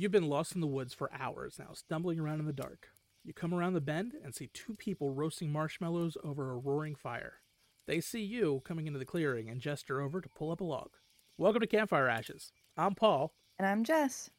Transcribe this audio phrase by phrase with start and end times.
[0.00, 2.90] You've been lost in the woods for hours now, stumbling around in the dark.
[3.24, 7.40] You come around the bend and see two people roasting marshmallows over a roaring fire.
[7.88, 10.90] They see you coming into the clearing and gesture over to pull up a log.
[11.36, 12.52] Welcome to Campfire Ashes.
[12.76, 13.32] I'm Paul.
[13.58, 14.30] And I'm Jess.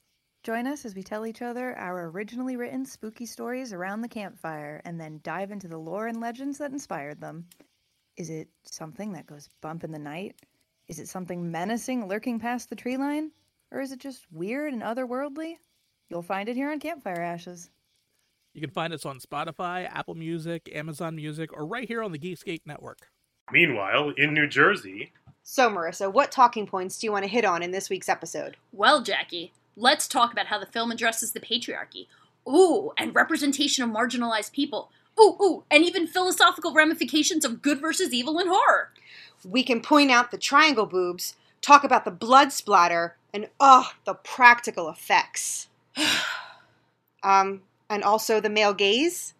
[0.43, 4.81] Join us as we tell each other our originally written spooky stories around the campfire
[4.85, 7.49] and then dive into the lore and legends that inspired them.
[8.15, 10.37] Is it something that goes bump in the night?
[10.87, 13.31] Is it something menacing lurking past the tree line?
[13.71, 15.55] Or is it just weird and otherworldly?
[16.09, 17.69] You'll find it here on Campfire Ashes.
[18.53, 22.17] You can find us on Spotify, Apple Music, Amazon Music, or right here on the
[22.19, 23.09] Geekscape Network.
[23.51, 25.11] Meanwhile, in New Jersey,
[25.43, 28.57] So, Marissa, what talking points do you want to hit on in this week's episode?
[28.71, 32.07] Well, Jackie, let's talk about how the film addresses the patriarchy.
[32.47, 34.91] Ooh, and representation of marginalized people.
[35.19, 38.89] Ooh, ooh, and even philosophical ramifications of good versus evil in horror.
[39.45, 44.13] We can point out the triangle boobs, talk about the blood splatter, and oh, the
[44.13, 45.67] practical effects.
[47.23, 49.33] um, and also the male gaze.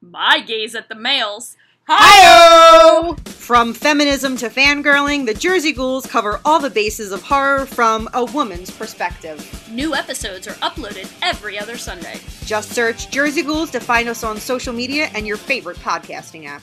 [0.00, 1.56] My gaze at the males.
[1.88, 3.14] Hi!
[3.26, 8.24] From feminism to fangirling, the Jersey Ghouls cover all the bases of horror from a
[8.24, 9.68] woman's perspective.
[9.70, 12.20] New episodes are uploaded every other Sunday.
[12.44, 16.62] Just search Jersey Ghouls to find us on social media and your favorite podcasting app.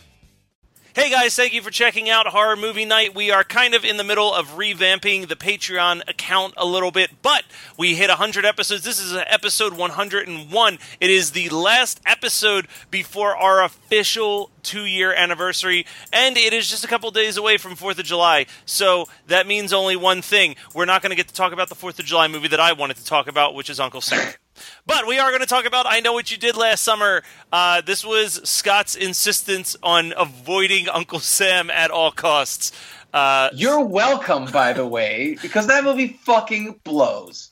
[0.98, 3.14] Hey guys, thank you for checking out Horror Movie Night.
[3.14, 7.12] We are kind of in the middle of revamping the Patreon account a little bit,
[7.22, 7.44] but
[7.78, 8.84] we hit 100 episodes.
[8.84, 10.80] This is episode 101.
[11.00, 16.84] It is the last episode before our official two year anniversary, and it is just
[16.84, 18.48] a couple days away from 4th of July.
[18.66, 20.56] So that means only one thing.
[20.74, 22.74] We're not going to get to talk about the 4th of July movie that I
[22.74, 24.34] wanted to talk about, which is Uncle Sam.
[24.86, 27.24] But we are going to talk about I Know What You Did Last Summer.
[27.52, 32.72] Uh, this was Scott's insistence on avoiding Uncle Sam at all costs.
[33.14, 37.52] Uh, You're welcome, by the way, because that movie fucking blows.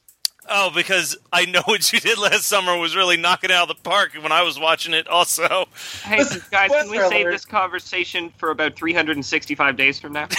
[0.50, 3.76] oh, because I Know What You Did Last Summer was really knocking it out of
[3.78, 5.66] the park when I was watching it, also.
[6.04, 10.28] Hey guys, can we Spoiler save this conversation for about 365 days from now?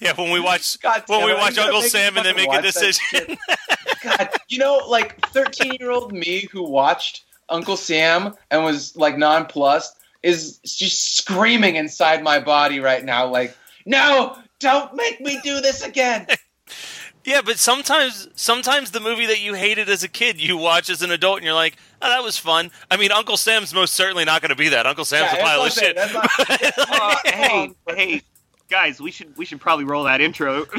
[0.00, 3.36] Yeah, when we watch God when we watch Uncle Sam and then make a decision.
[4.02, 4.18] shit.
[4.18, 9.16] God, you know, like 13 year old me who watched Uncle Sam and was like
[9.18, 15.60] nonplussed is just screaming inside my body right now, like, no, don't make me do
[15.60, 16.26] this again.
[17.24, 21.02] Yeah, but sometimes sometimes the movie that you hated as a kid, you watch as
[21.02, 22.72] an adult and you're like, oh, that was fun.
[22.90, 24.86] I mean, Uncle Sam's most certainly not going to be that.
[24.88, 25.96] Uncle Sam's Yeah, a pile of that's shit.
[25.96, 26.58] I'm saying.
[26.58, 28.22] That's not- Uh, hey, hey,
[28.68, 30.66] guys, we should we should probably roll that intro.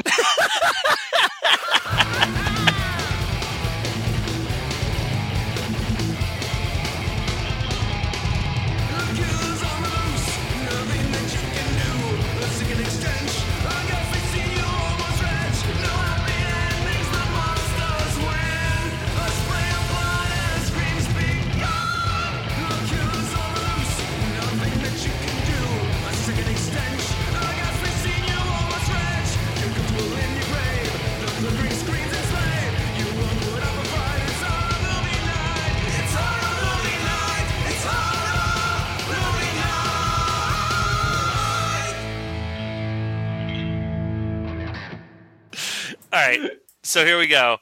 [46.94, 47.58] so here we go.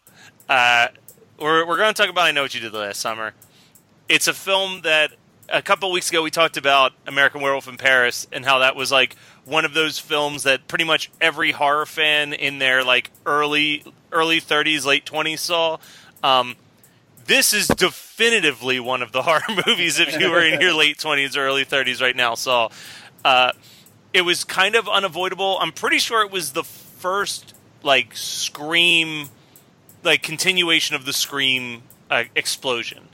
[0.47, 0.88] Uh,
[1.41, 3.32] we're we're going to talk about I Know What You Did Last Summer.
[4.06, 5.12] It's a film that
[5.48, 8.93] a couple weeks ago we talked about American Werewolf in Paris and how that was
[8.93, 9.16] like
[9.47, 13.82] one of those films that pretty much every horror fan in their like early
[14.12, 15.78] early 30s, late 20s saw.
[16.22, 16.56] Um,
[17.25, 21.38] this is definitively one of the horror movies if you were in your late 20s
[21.38, 22.69] or early 30s right now saw.
[23.25, 23.53] Uh,
[24.12, 25.56] it was kind of unavoidable.
[25.59, 27.54] I'm pretty sure it was the first
[27.84, 29.28] like scream,
[30.03, 33.09] like continuation of the scream uh, explosion.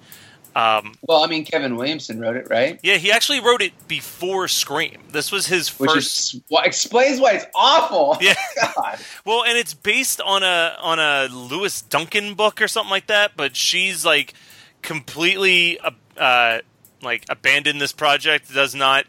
[0.57, 2.81] Um, well, I mean, Kevin Williamson wrote it, right?
[2.83, 4.99] yeah, he actually wrote it before Scream.
[5.13, 6.35] This was his Which first.
[6.35, 8.17] is what explains why it's awful.
[8.21, 8.35] Yeah.
[8.75, 8.99] God.
[9.25, 13.37] Well, and it's based on a on a Lois Duncan book or something like that.
[13.37, 14.35] But she's like
[14.83, 16.61] completely uh, uh,
[17.03, 18.53] like abandoned this project.
[18.53, 19.05] Does not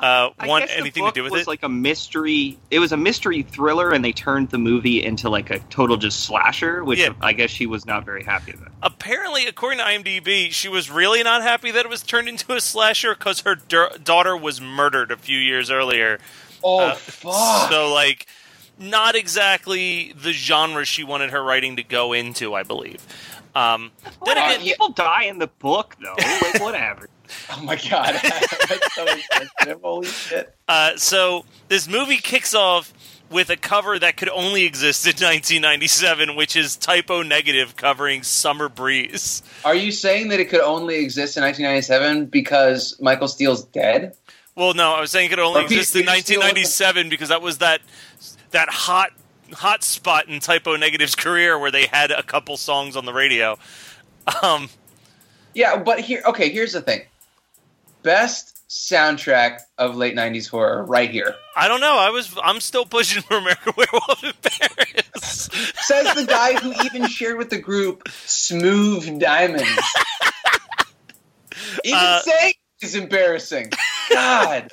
[0.00, 1.46] uh, I want guess the anything to book do with was it.
[1.46, 2.58] like a mystery.
[2.70, 6.20] It was a mystery thriller, and they turned the movie into like a total just
[6.24, 7.14] slasher, which Yeah.
[7.22, 8.68] I guess she was not very happy with.
[8.82, 12.60] Apparently, according to IMDb, she was really not happy that it was turned into a
[12.60, 16.18] slasher because her da- daughter was murdered a few years earlier.
[16.62, 17.70] Oh, Uh, fuck.
[17.70, 18.26] So, like,
[18.78, 23.00] not exactly the genre she wanted her writing to go into, I believe.
[23.54, 23.90] Um,
[24.26, 26.14] then again, People die in the book, though.
[26.18, 27.08] Like, whatever.
[27.52, 28.14] oh my god.
[28.22, 29.80] That's so expensive.
[29.82, 30.54] Holy shit.
[30.68, 32.92] Uh, so this movie kicks off
[33.30, 38.22] with a cover that could only exist in 1997, which is Type O Negative covering
[38.22, 39.42] Summer Breeze.
[39.64, 44.14] Are you saying that it could only exist in 1997 because Michael Steele's dead?
[44.54, 47.08] Well, no, I was saying it could only Or exist in Peter Steele the- 1997
[47.10, 47.80] because that was that
[48.52, 49.10] that hot
[49.52, 53.12] hot spot in Type O Negative's career where they had a couple songs on the
[53.12, 53.58] radio.
[54.42, 54.68] Um,
[55.54, 57.02] Yeah, but here, okay, here's the thing.
[58.06, 61.34] Best soundtrack of late 90s horror, right here.
[61.56, 61.96] I don't know.
[61.98, 65.50] I was I'm still pushing for American Werewolf in Paris.
[65.80, 69.66] Says the guy who even shared with the group Smooth Diamonds.
[71.84, 73.72] Even Uh, saying is embarrassing.
[74.12, 74.68] God.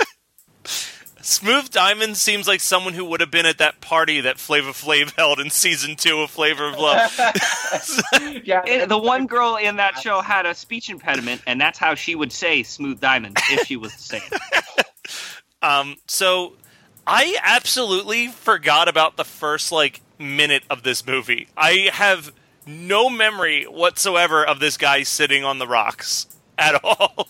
[1.23, 5.11] Smooth Diamond seems like someone who would have been at that party that Flavor Flav
[5.17, 7.11] held in season two of Flavor of Love.
[8.43, 11.95] yeah, It- the one girl in that show had a speech impediment, and that's how
[11.95, 14.23] she would say "smooth diamond" if she was saying.
[14.31, 14.85] it.
[15.61, 16.55] Um, so
[17.07, 21.47] I absolutely forgot about the first like minute of this movie.
[21.55, 22.33] I have
[22.67, 26.27] no memory whatsoever of this guy sitting on the rocks
[26.57, 27.29] at all.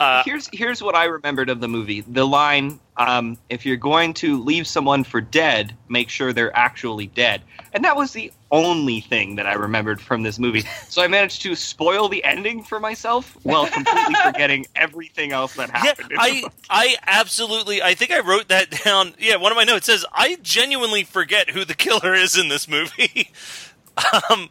[0.00, 2.00] Uh, here's here's what I remembered of the movie.
[2.00, 7.08] The line, um, "If you're going to leave someone for dead, make sure they're actually
[7.08, 7.42] dead."
[7.74, 10.64] And that was the only thing that I remembered from this movie.
[10.88, 15.68] So I managed to spoil the ending for myself while completely forgetting everything else that
[15.68, 16.10] happened.
[16.10, 16.44] the I.
[16.70, 19.14] I absolutely I think I wrote that down.
[19.18, 22.66] Yeah, one of my notes says I genuinely forget who the killer is in this
[22.66, 23.30] movie.
[24.30, 24.48] um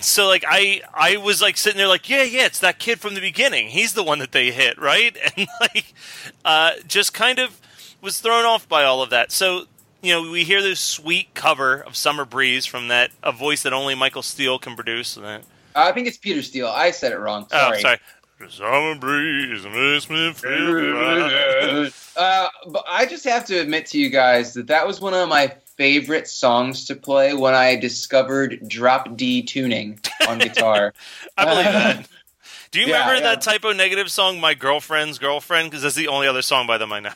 [0.00, 3.14] so like I I was like sitting there like yeah yeah it's that kid from
[3.14, 3.68] the beginning.
[3.68, 5.16] He's the one that they hit, right?
[5.36, 5.92] And like
[6.44, 7.60] uh just kind of
[8.00, 9.32] was thrown off by all of that.
[9.32, 9.64] So
[10.02, 13.72] you know, we hear this sweet cover of Summer Breeze from that a voice that
[13.72, 15.16] only Michael Steele can produce.
[15.16, 15.42] And
[15.74, 16.68] I think it's Peter Steele.
[16.68, 17.48] I said it wrong.
[17.48, 17.78] Sorry.
[17.78, 17.98] Oh, sorry.
[18.50, 21.92] Summer breeze makes me feel right.
[22.16, 25.28] Uh, but I just have to admit to you guys that that was one of
[25.28, 30.94] my favorite songs to play when I discovered drop D tuning on guitar.
[31.36, 32.08] I believe that.
[32.70, 33.34] Do you Yeah, remember yeah.
[33.34, 35.70] that Type O Negative song, "My Girlfriend's Girlfriend"?
[35.70, 37.10] Because that's the only other song by them I know.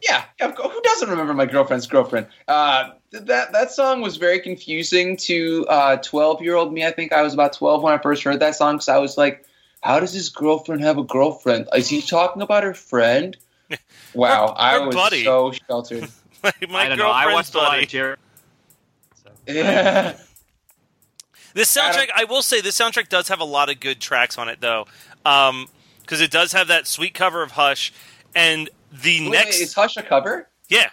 [0.00, 0.72] yeah, yeah, of course.
[0.72, 2.28] who doesn't remember my girlfriend's girlfriend?
[2.46, 5.66] Uh, that that song was very confusing to
[6.04, 6.84] twelve year old me.
[6.86, 9.18] I think I was about twelve when I first heard that song because I was
[9.18, 9.44] like,
[9.86, 11.68] "How does his girlfriend have a girlfriend?
[11.74, 13.36] Is he talking about her friend?"
[14.14, 15.24] Wow, Her- I was buddy.
[15.24, 16.08] so sheltered.
[16.42, 17.10] my my I don't know.
[17.10, 17.82] I girlfriend's watched a lot buddy.
[17.82, 18.16] of Jerry.
[19.24, 19.30] So.
[19.46, 20.16] Yeah.
[21.54, 24.50] This soundtrack, I will say, this soundtrack does have a lot of good tracks on
[24.50, 24.86] it, though,
[25.24, 27.94] because it does have that sweet cover of Hush,
[28.34, 30.50] and the Wait, next, wait, is Hush a cover?
[30.68, 30.90] yeah,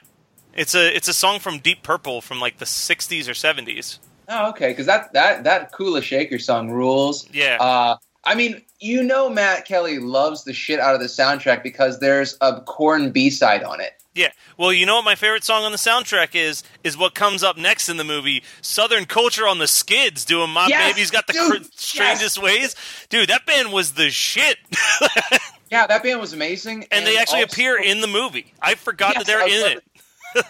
[0.53, 3.99] it's a it's a song from Deep Purple from like the '60s or '70s.
[4.29, 4.69] Oh, okay.
[4.69, 7.27] Because that that that Kula Shaker song rules.
[7.33, 11.63] Yeah, Uh, I mean, you know, Matt Kelly loves the shit out of the soundtrack
[11.63, 13.93] because there's a Korn B side on it.
[14.15, 14.29] yeah.
[14.57, 16.63] Well, you know what my favorite song on the soundtrack is?
[16.83, 20.67] Is what comes up next in the movie, "Southern Culture on the Skids," doing "My
[20.67, 22.75] Yes, Baby's Got the dude, Cr- Strangest Ways."
[23.09, 24.57] Dude, that band was the shit,
[25.71, 28.53] Yeah, that band was amazing, and they actually also- appear in the movie.
[28.61, 29.83] I forgot Yes, that they're I in it.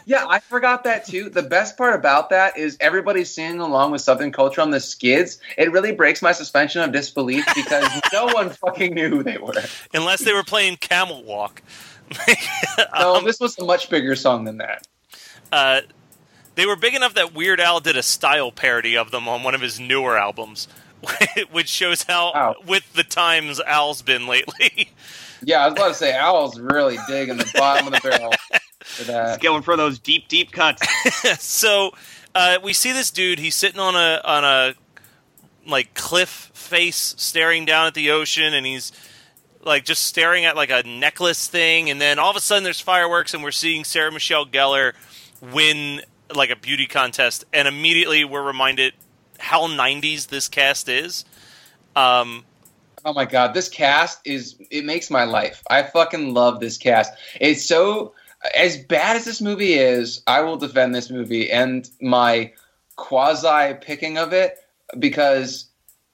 [0.06, 1.30] Yeah, I forgot that too.
[1.30, 5.40] The best part about that is everybody singing along with Southern Culture on the Skids.
[5.58, 9.54] It really breaks my suspension of disbelief because no one fucking knew who they were.
[9.94, 11.62] unless they were playing Camel Walk.
[12.96, 14.88] No, Um, this was a much bigger song than that.
[15.52, 15.82] uh,
[16.56, 19.56] they were big enough that Weird Al did a style parody of them on one
[19.56, 20.68] of his newer albums,
[21.52, 22.56] which shows how Wow.
[22.68, 24.90] with the times Al's been lately.
[25.46, 28.34] Yeah, I was about to say Al's really digging the bottom of the barrel
[28.84, 29.36] for that.
[29.36, 30.88] It's going for those deep, deep cuts.
[31.44, 31.92] so
[32.36, 33.40] uh, we see this dude.
[33.40, 34.74] He's sitting on a on a
[35.68, 38.92] like cliff face, staring down at the ocean, and he's
[39.62, 41.90] like just staring at like a necklace thing.
[41.90, 44.94] And then all of a sudden, there's fireworks, and we're seeing Sarah Michelle Gellar
[45.42, 46.02] win
[46.34, 48.94] like a beauty contest, and immediately we're reminded
[49.40, 51.26] how '90s this cast is.
[51.96, 52.44] Um,
[53.06, 55.62] Oh my god, this cast is it makes my life.
[55.70, 57.12] I fucking love this cast.
[57.40, 58.14] It's so
[58.56, 62.52] as bad as this movie is, I will defend this movie and my
[62.96, 64.58] quasi picking of it
[65.00, 65.66] because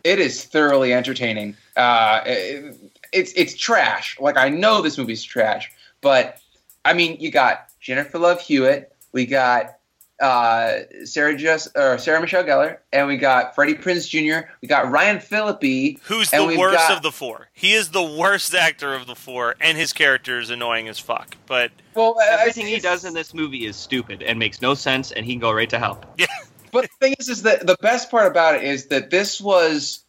[0.03, 1.55] it is thoroughly entertaining.
[1.75, 2.75] Uh, it-
[3.11, 4.17] it's it's trash.
[4.19, 5.71] Like I know this movie's trash,
[6.01, 6.39] but
[6.85, 9.78] I mean, you got Jennifer Love Hewitt, we got
[10.21, 14.47] uh, Sarah just or Sarah Michelle Gellar, and we got Freddie Prinze Jr.
[14.61, 17.47] We got Ryan Phillippe, who's And the worst got- of the four?
[17.53, 21.35] He is the worst actor of the four, and his character is annoying as fuck.
[21.45, 25.25] But Well, Everything he does in this movie is stupid and makes no sense, and
[25.25, 26.03] he can go right to hell.
[26.17, 26.25] Yeah.
[26.71, 30.03] But the thing is, is that the best part about it is that this was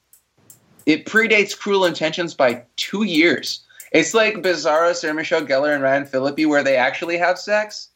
[0.85, 3.65] it predates Cruel Intentions by two years.
[3.93, 7.89] It's like Bizarro, Sarah Michelle Gellar, and Ryan Phillippe, where they actually have sex.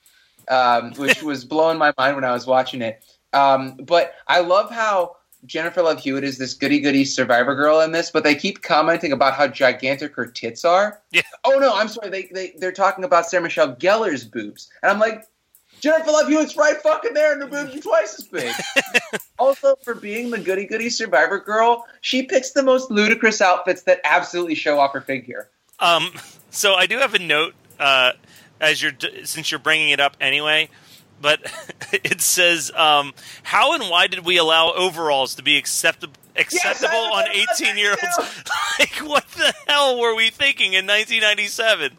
[0.49, 3.05] Um, which was blowing my mind when I was watching it.
[3.33, 7.93] Um, but I love how Jennifer Love Hewitt is this goody goody survivor girl in
[7.93, 11.01] this, but they keep commenting about how gigantic her tits are.
[11.11, 11.23] Yeah.
[11.45, 12.11] Oh no, I'm sorry.
[12.11, 15.27] They they they're talking about Sarah Michelle Gellar's boobs, and I'm like,
[15.81, 18.55] Jennifer Love Hewitt's right fucking there, and her boobs are twice as big.
[19.39, 24.01] also, for being the goody goody survivor girl, she picks the most ludicrous outfits that
[24.05, 25.51] absolutely show off her figure.
[25.81, 26.13] Um,
[26.51, 28.13] so I do have a note uh,
[28.61, 28.93] as you're
[29.25, 30.69] since you're bringing it up anyway.
[31.21, 31.41] But
[31.93, 37.49] it says, um, "How and why did we allow overalls to be acceptable acceptable Yes,
[37.61, 38.43] on 18 year olds?
[38.79, 41.97] like, what the hell were we thinking in 1997?"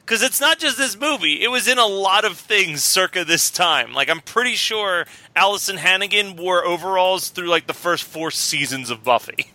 [0.00, 3.48] Because it's not just this movie; it was in a lot of things circa this
[3.48, 3.92] time.
[3.92, 9.04] Like, I'm pretty sure Alyson Hannigan wore overalls through like the first four seasons of
[9.04, 9.52] Buffy.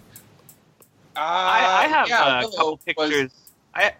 [1.15, 2.79] I, I have Uh, yeah, a Willow couple was-
[3.11, 3.31] pictures.
[3.73, 3.93] I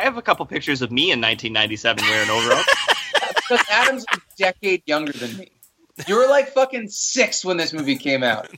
[0.00, 2.66] I have a couple pictures of me in 1997 wearing overalls.
[3.48, 5.50] Because Adam's a decade younger than me.
[6.06, 8.48] You were like fucking six when this movie came out.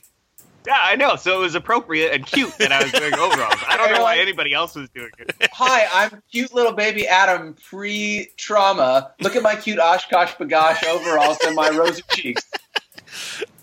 [0.67, 1.15] yeah, I know.
[1.15, 3.55] So it was appropriate and cute that I was wearing overalls.
[3.67, 5.49] I don't know why anybody else was doing it.
[5.51, 9.11] Hi, I'm cute little baby Adam pre trauma.
[9.19, 12.43] Look at my cute OshKosh B'gosh overalls and my rosy cheeks.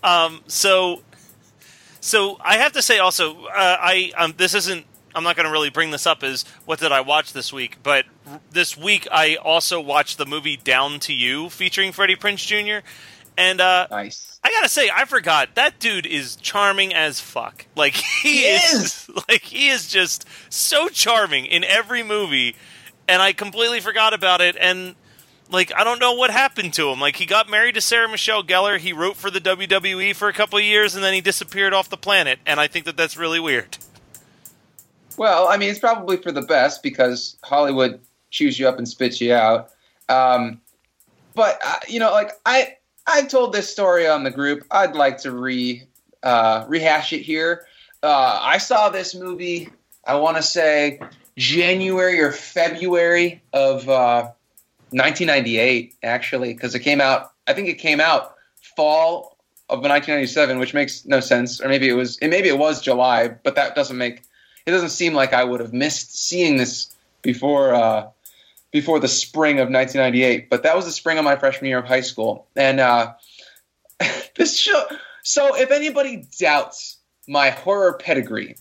[0.03, 1.01] Um, so,
[2.01, 4.85] so I have to say also, uh, I um, this isn't.
[5.15, 7.77] I'm not going to really bring this up as what did I watch this week,
[7.83, 8.05] but
[8.51, 12.85] this week I also watched the movie Down to You featuring Freddie Prinze Jr.
[13.37, 14.39] And uh, Nice.
[14.43, 17.65] I gotta say, I forgot that dude is charming as fuck.
[17.75, 22.55] Like he, He is, like he is just so charming in every movie,
[23.07, 24.55] and I completely forgot about it.
[24.59, 24.95] And
[25.51, 26.99] like I don't know what happened to him.
[26.99, 28.77] Like he got married to Sarah Michelle Gellar.
[28.77, 31.89] He wrote for the WWE for a couple of years, and then he disappeared off
[31.89, 32.39] the planet.
[32.45, 33.77] And I think that that's really weird.
[35.21, 37.99] Well, I mean, it's probably for the best because Hollywood
[38.31, 39.69] chews you up and spits you out.
[40.09, 40.59] Um,
[41.35, 44.65] but uh, you know, like I, I told this story on the group.
[44.71, 45.83] I'd like to re
[46.23, 47.67] uh, rehash it here.
[48.01, 49.69] Uh, I saw this movie.
[50.05, 50.99] I want to say
[51.37, 54.31] January or February of uh,
[54.89, 57.31] 1998, actually, because it came out.
[57.45, 58.33] I think it came out
[58.75, 59.37] fall
[59.69, 61.61] of 1997, which makes no sense.
[61.61, 62.17] Or maybe it was.
[62.21, 64.23] Maybe it was July, but that doesn't make.
[64.65, 68.09] It doesn't seem like I would have missed seeing this before uh,
[68.71, 70.49] before the spring of 1998.
[70.49, 73.13] But that was the spring of my freshman year of high school, and uh,
[74.35, 74.85] this show.
[75.23, 78.55] So, if anybody doubts my horror pedigree,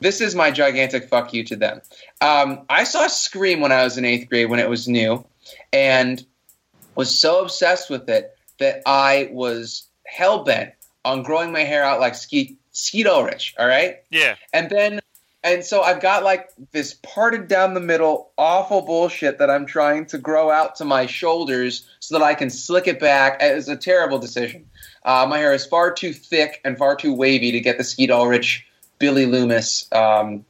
[0.00, 1.80] this is my gigantic fuck you to them.
[2.20, 5.24] Um, I saw Scream when I was in eighth grade when it was new,
[5.72, 6.24] and
[6.94, 10.72] was so obsessed with it that I was hell bent
[11.04, 13.54] on growing my hair out like Skeet Skeet Ulrich.
[13.58, 15.00] All right, Yeah, and then
[15.44, 20.06] and so I've got like this parted down the middle, awful bullshit that I'm trying
[20.06, 23.38] to grow out to my shoulders so that I can slick it back.
[23.40, 24.66] It's a terrible decision.
[25.04, 28.10] Uh, my hair is far too thick and far too wavy to get the Skeet
[28.10, 28.66] Ulrich,
[28.98, 30.44] Billy Loomis um,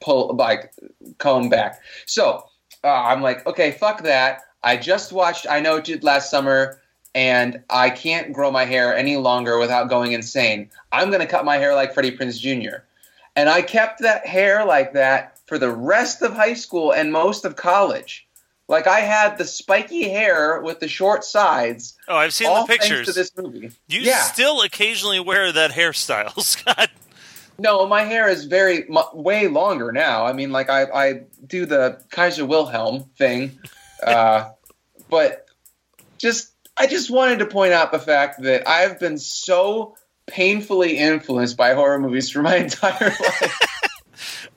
[0.00, 0.72] pull like
[1.18, 1.80] comb back.
[2.06, 2.46] So
[2.82, 4.40] uh, I'm like, okay, fuck that.
[4.62, 6.80] I just watched I Know It Did last summer,
[7.14, 10.70] and I can't grow my hair any longer without going insane.
[10.90, 12.84] I'm going to cut my hair like Freddie Prinze Jr.
[13.34, 17.44] And I kept that hair like that for the rest of high school and most
[17.44, 18.26] of college.
[18.68, 21.96] Like I had the spiky hair with the short sides.
[22.08, 23.06] Oh, I've seen the pictures.
[23.06, 23.70] To this movie.
[23.88, 24.22] you yeah.
[24.22, 26.90] still occasionally wear that hairstyle, Scott.
[27.58, 30.24] No, my hair is very way longer now.
[30.24, 33.58] I mean, like I, I do the Kaiser Wilhelm thing,
[34.06, 34.50] uh,
[35.10, 35.46] but
[36.18, 41.56] just I just wanted to point out the fact that I've been so painfully influenced
[41.56, 43.58] by horror movies for my entire life.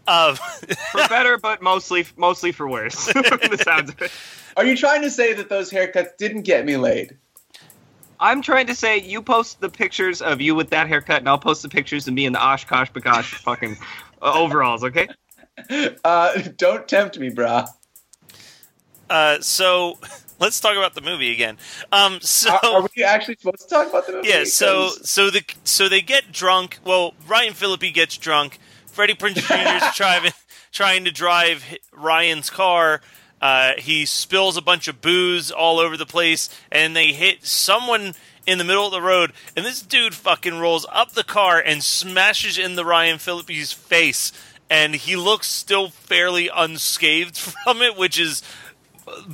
[0.07, 3.05] Um, For better, but mostly mostly for worse.
[3.13, 4.11] the sounds of it.
[4.55, 7.17] Are you trying to say that those haircuts didn't get me laid?
[8.19, 11.37] I'm trying to say you post the pictures of you with that haircut, and I'll
[11.39, 13.77] post the pictures of me in the OshKosh B'gosh fucking
[14.21, 14.83] uh, overalls.
[14.83, 15.07] Okay.
[16.03, 17.67] Uh, don't tempt me, brah.
[19.09, 19.97] uh, so
[20.39, 21.57] let's talk about the movie again.
[21.91, 24.27] Um, so Are, are we actually supposed to talk about the movie?
[24.29, 26.79] Yeah, so 'Cause- so the so they get drunk.
[26.83, 28.59] Well, Ryan Phillippe gets drunk.
[28.87, 29.85] Freddie Prinze Jr.
[29.85, 30.31] is trying
[30.71, 31.63] trying to drive
[31.93, 33.01] Ryan's car.
[33.41, 38.15] Uh, he spills a bunch of booze all over the place, and they hit someone
[38.47, 39.33] in the middle of the road.
[39.55, 44.31] And this dude fucking rolls up the car and smashes in the Ryan Phillippe's face,
[44.69, 48.41] and he looks still fairly unscathed from it, which is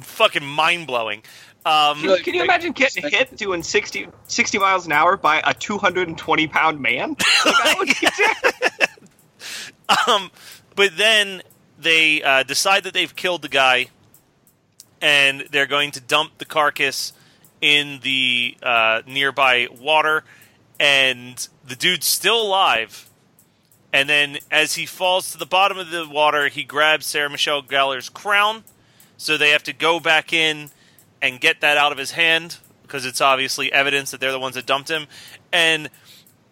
[0.02, 1.24] fucking mind blowing.
[1.66, 5.54] Um, Really Can you imagine getting hit doing 60, 60 miles an hour by a
[5.54, 7.16] 220 pound man?
[7.46, 8.90] Like, I would-
[10.08, 10.32] Um,
[10.76, 11.42] but then
[11.78, 13.88] they uh, decide that they've killed the guy,
[15.02, 17.12] and they're going to dump the carcass
[17.60, 20.24] in the uh, nearby water,
[20.80, 23.10] and the dude's still alive.
[23.94, 27.62] And then, as he falls to the bottom of the water, he grabs Sarah Michelle
[27.62, 28.64] Gellar's crown.
[29.22, 30.72] So they have to go back in
[31.22, 34.56] and get that out of his hand because it's obviously evidence that they're the ones
[34.56, 35.06] that dumped him.
[35.54, 35.92] And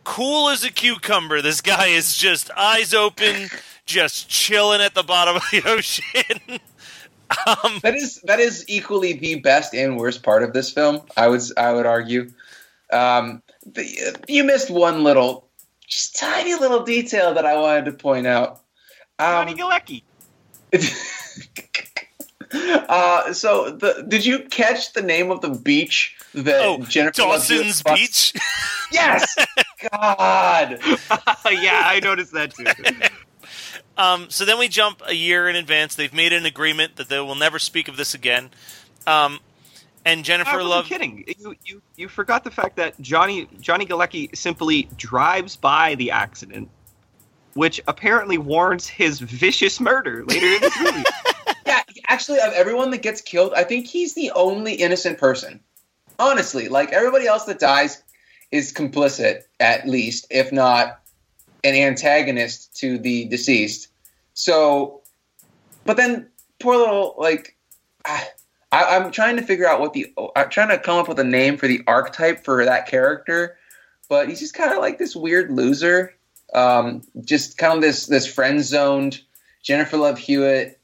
[0.04, 3.48] cool as a cucumber, this guy is just eyes open,
[3.88, 6.60] just chilling at the bottom of the ocean.
[7.48, 11.02] um, That is that is equally the best and worst part of this film.
[11.18, 12.30] I would I would argue.
[12.94, 15.50] Um, the, you missed one little,
[15.88, 18.62] just tiny little detail that I wanted to point out.
[19.20, 20.04] Johnny Um, Galecki.
[22.54, 27.48] uh, so the did you catch the name of the beach that oh, Jennifer Love
[27.48, 28.34] Dawson's fucks- Beach.
[28.92, 29.36] Yes.
[29.92, 30.80] God.
[30.82, 32.66] yeah, I noticed that too.
[34.00, 35.94] Um, so then we jump a year in advance.
[35.94, 38.50] They've made an agreement that they will never speak of this again.
[39.06, 39.40] Um,
[40.06, 40.86] and Jennifer wasn't Love.
[40.86, 41.24] kidding.
[41.40, 46.70] You, you you forgot the fact that Johnny Johnny Galecki simply drives by the accident,
[47.54, 51.04] which apparently warrants his vicious murder later in this movie.
[52.10, 55.60] Actually, of everyone that gets killed, I think he's the only innocent person.
[56.18, 58.04] Honestly, like everybody else that dies
[58.52, 61.00] is complicit, at least, if not
[61.64, 63.90] an antagonist to the deceased.
[64.34, 65.02] So,
[65.86, 67.56] but then poor little like,
[68.04, 68.28] I,
[68.72, 71.58] I'm trying to figure out what the I'm trying to come up with a name
[71.58, 73.58] for the archetype for that character,
[74.10, 76.16] but he's just kind of like this weird loser,
[76.56, 79.22] um, just kind of this this friend zoned
[79.62, 80.79] Jennifer Love Hewitt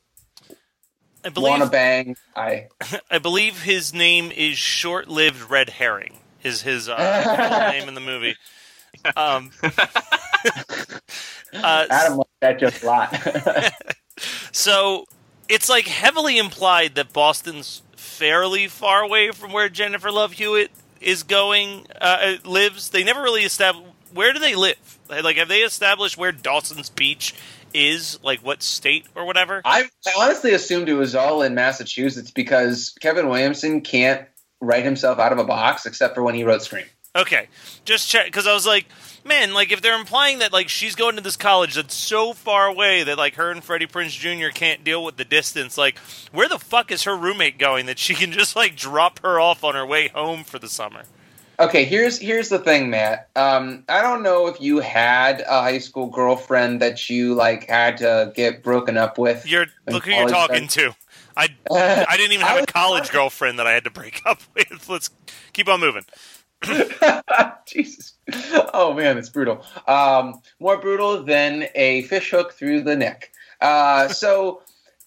[1.25, 1.49] I believe.
[1.49, 2.15] wanna bang.
[2.35, 2.67] I
[3.11, 6.19] I believe his name is short-lived red herring.
[6.43, 8.35] Is his uh, name in the movie?
[9.17, 9.71] Um, uh,
[11.89, 13.73] Adam liked that just a lot.
[14.51, 15.05] so
[15.49, 20.69] it's like heavily implied that Boston's fairly far away from where Jennifer Love Hewitt
[21.01, 22.91] is going uh, lives.
[22.91, 24.99] They never really establish where do they live.
[25.09, 27.35] Like, have they established where Dawson's Beach
[27.75, 28.19] is?
[28.23, 29.61] Like, what state or whatever?
[29.65, 34.27] I, I honestly assumed it was all in Massachusetts because Kevin Williamson can't
[34.61, 36.85] write himself out of a box except for when he wrote Scream.
[37.15, 37.47] Okay,
[37.85, 38.87] just check because I was like,
[39.23, 42.67] man, like if they're implying that like she's going to this college that's so far
[42.67, 44.53] away that like her and Freddie Prinze Jr.
[44.53, 45.97] can't deal with the distance, like
[46.33, 49.63] where the fuck is her roommate going that she can just like drop her off
[49.63, 51.03] on her way home for the summer?
[51.59, 53.29] Okay, here's here's the thing, Matt.
[53.35, 57.97] Um, I don't know if you had a high school girlfriend that you like had
[57.97, 59.45] to get broken up with.
[59.47, 60.93] You're look who you're talking to.
[61.37, 64.89] I I didn't even have a college girlfriend that I had to break up with.
[64.89, 65.09] Let's
[65.53, 66.05] keep on moving.
[67.65, 68.13] Jesus.
[68.73, 69.63] Oh man, it's brutal.
[69.87, 73.31] Um, more brutal than a fish hook through the neck.
[73.61, 74.61] Uh, so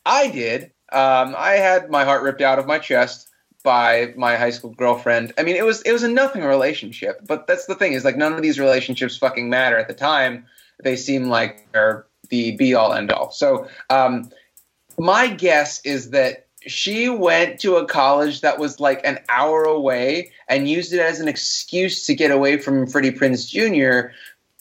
[0.07, 0.65] I did.
[0.91, 3.28] Um, I had my heart ripped out of my chest
[3.64, 5.33] by my high school girlfriend.
[5.38, 8.16] I mean, it was it was a nothing relationship, but that's the thing is like
[8.16, 10.47] none of these relationships fucking matter at the time.
[10.83, 13.31] They seem like they're the be all end all.
[13.31, 14.31] So um,
[14.99, 20.33] my guess is that she went to a college that was like an hour away
[20.49, 24.12] and used it as an excuse to get away from Freddie Prinze Jr.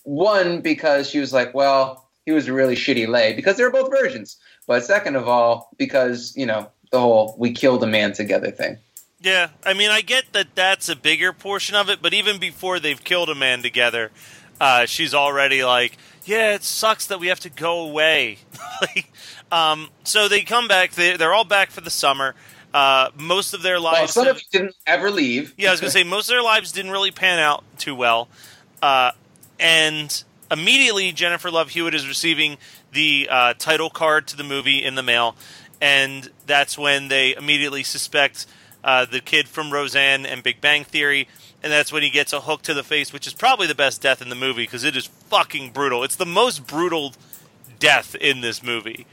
[0.04, 3.90] One, because she was like, well, he was a really shitty lay, because they're both
[3.90, 4.38] virgins.
[4.68, 8.78] But second of all, because, you know, the whole we killed a man together thing.
[9.20, 12.80] Yeah, I mean, I get that that's a bigger portion of it, but even before
[12.80, 14.12] they've killed a man together,
[14.62, 18.38] uh, she's already like, "Yeah, it sucks that we have to go away."
[18.82, 19.12] like,
[19.52, 20.92] um, so they come back.
[20.92, 22.36] They, they're all back for the summer.
[22.74, 24.14] Uh, most of their Well, lives.
[24.14, 25.54] some have- of didn't ever leave.
[25.58, 28.28] yeah, I was gonna say most of their lives didn't really pan out too well,
[28.84, 29.12] uh,
[29.60, 32.58] and immediately Jennifer Love Hewitt is receiving
[32.92, 35.36] the uh, title card to the movie in the mail,
[35.82, 38.46] and that's when they immediately suspect
[38.84, 41.28] uh, the kid from Roseanne and Big Bang Theory,
[41.64, 44.02] and that's when he gets a hook to the face, which is probably the best
[44.02, 46.04] death in the movie because it is fucking brutal.
[46.04, 47.14] It's the most brutal
[47.80, 49.06] death in this movie.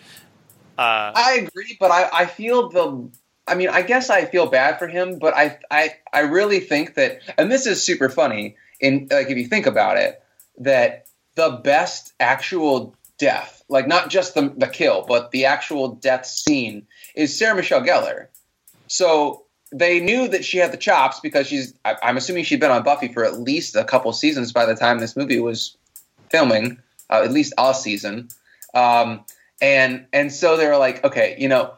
[0.77, 3.11] Uh, I agree, but I, I feel the.
[3.47, 6.95] I mean, I guess I feel bad for him, but I, I, I really think
[6.95, 8.57] that, and this is super funny.
[8.81, 10.23] In like, if you think about it,
[10.59, 16.27] that the best actual death, like not just the the kill, but the actual death
[16.27, 18.29] scene, is Sarah Michelle Gellar.
[18.87, 19.44] So
[19.75, 21.75] they knew that she had the chops because she's.
[21.85, 24.77] I, I'm assuming she'd been on Buffy for at least a couple seasons by the
[24.77, 25.77] time this movie was
[26.31, 26.79] filming,
[27.11, 28.29] uh, at least a season.
[28.73, 29.25] Um,
[29.61, 31.75] and and so they were like, okay, you know,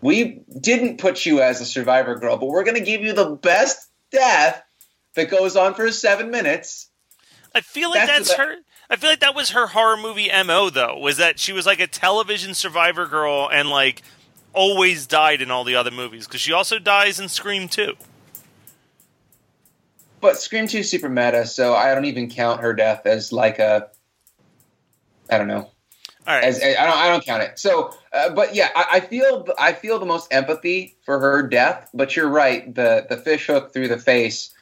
[0.00, 3.88] we didn't put you as a survivor girl, but we're gonna give you the best
[4.10, 4.60] death
[5.14, 6.88] that goes on for seven minutes.
[7.54, 8.56] I feel like That's that's, her.
[8.90, 10.98] I feel like that was her horror movie mo though.
[10.98, 14.02] Was that she was like a television survivor girl and like
[14.58, 17.94] always died in all the other movies because she also dies in Scream 2.
[20.20, 23.60] But Scream 2 is super meta, so I don't even count her death as like
[23.60, 23.88] a.
[25.30, 25.70] I don't know.
[26.26, 26.42] All right.
[26.42, 26.98] As, I don't.
[26.98, 27.56] I don't count it.
[27.60, 29.46] So, uh, but yeah, I, I feel.
[29.60, 31.88] I feel the most empathy for her death.
[31.94, 32.74] But you're right.
[32.74, 34.52] The the fish hook through the face,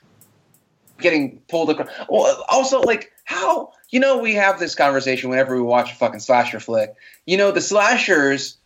[0.98, 1.88] getting pulled across.
[2.11, 6.20] Well, also like how you know we have this conversation whenever we watch a fucking
[6.20, 6.94] slasher flick.
[7.24, 8.59] You know the slashers,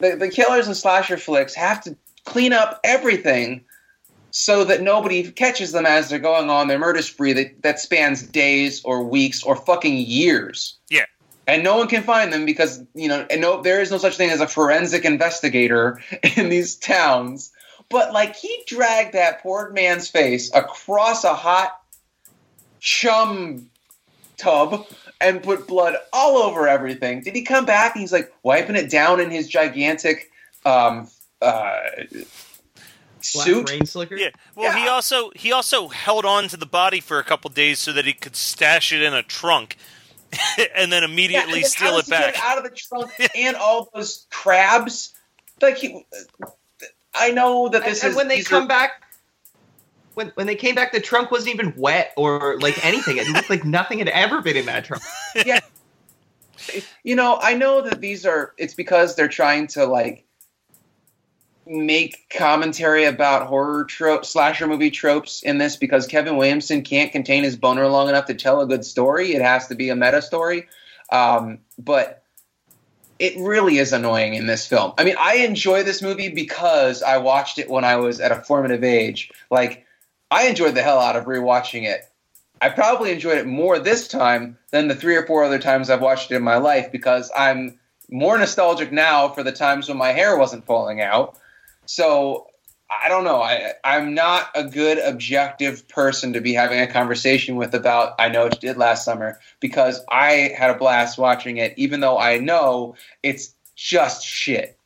[0.00, 3.64] the the killers in slasher flicks have to clean up everything
[4.30, 8.22] so that nobody catches them as they're going on their murder spree that, that spans
[8.22, 10.78] days or weeks or fucking years.
[10.88, 11.06] Yeah.
[11.46, 14.16] And no one can find them because, you know, and no there is no such
[14.16, 16.00] thing as a forensic investigator
[16.36, 17.52] in these towns.
[17.88, 21.80] But like he dragged that poor man's face across a hot
[22.78, 23.68] chum
[24.36, 24.86] tub
[25.20, 27.20] and put blood all over everything.
[27.22, 30.30] Did he come back and he's like wiping it down in his gigantic
[30.64, 31.08] um
[31.42, 31.80] uh
[33.20, 33.70] suit?
[33.70, 34.16] rain slicker.
[34.16, 34.30] Yeah.
[34.54, 37.92] Well, he also he also held on to the body for a couple days so
[37.92, 39.76] that he could stash it in a trunk,
[40.76, 42.42] and then Yeah, immediately and then steal how it does he get back.
[42.44, 45.14] out of the trunk and all those crabs.
[45.60, 46.06] Like he,
[47.14, 49.02] I know that this and is when they come are- back,
[50.14, 53.16] when when they came back, the trunk wasn't even wet or like anything.
[53.16, 55.02] It looked like nothing had ever been in that trunk.
[55.46, 55.60] Yeah.
[57.02, 58.54] You know, I know that these are.
[58.58, 60.24] It's because they're trying to like
[61.66, 67.44] make commentary about horror trope slasher movie tropes in this because Kevin Williamson can't contain
[67.44, 69.34] his boner long enough to tell a good story.
[69.34, 70.68] It has to be a meta story.
[71.10, 72.24] Um, but
[73.18, 74.92] it really is annoying in this film.
[74.96, 78.36] I mean, I enjoy this movie because I watched it when I was at a
[78.36, 79.30] formative age.
[79.50, 79.84] Like,
[80.30, 82.02] I enjoyed the hell out of rewatching it.
[82.62, 86.02] I probably enjoyed it more this time than the three or four other times I've
[86.02, 87.78] watched it in my life because I'm
[88.10, 91.38] more nostalgic now for the times when my hair wasn't falling out.
[91.86, 92.48] So
[92.90, 93.40] I don't know.
[93.40, 98.28] I I'm not a good objective person to be having a conversation with about I
[98.28, 102.18] know what you did last summer because I had a blast watching it, even though
[102.18, 104.76] I know it's just shit.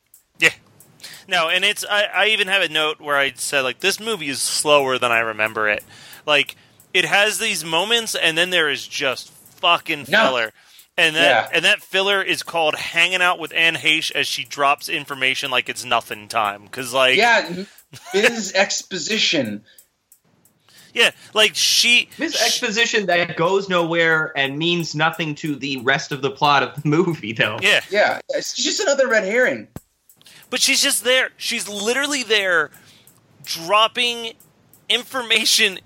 [1.27, 4.29] No, and it's I, I even have a note where I said like this movie
[4.29, 5.83] is slower than I remember it.
[6.25, 6.55] Like
[6.93, 10.27] it has these moments, and then there is just fucking No.
[10.27, 10.51] filler.
[10.97, 11.49] And that Yeah.
[11.57, 15.67] and that filler is called hanging out with Anne Heche as she drops information like
[15.67, 16.63] it's nothing time.
[16.63, 17.65] Because like yeah,
[18.13, 18.53] Ms.
[18.55, 19.65] Exposition.
[20.93, 26.21] yeah, like she This exposition that goes nowhere and means nothing to the rest of
[26.21, 27.57] the plot of the movie, though.
[27.61, 29.67] yeah, Yeah, it's just another red herring.
[30.55, 31.31] But she's just there.
[31.35, 32.71] She's literally there,
[33.43, 34.35] dropping
[34.87, 35.79] information,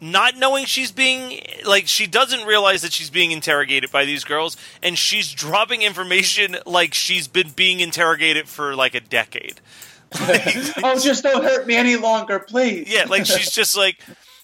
[0.00, 4.56] not knowing she's being like she doesn't realize that she's being interrogated by these girls,
[4.82, 9.60] and she's dropping information like she's been being interrogated for like a decade.
[10.18, 12.92] oh, just don't hurt me any longer, please.
[12.92, 14.00] Yeah, like she's just like,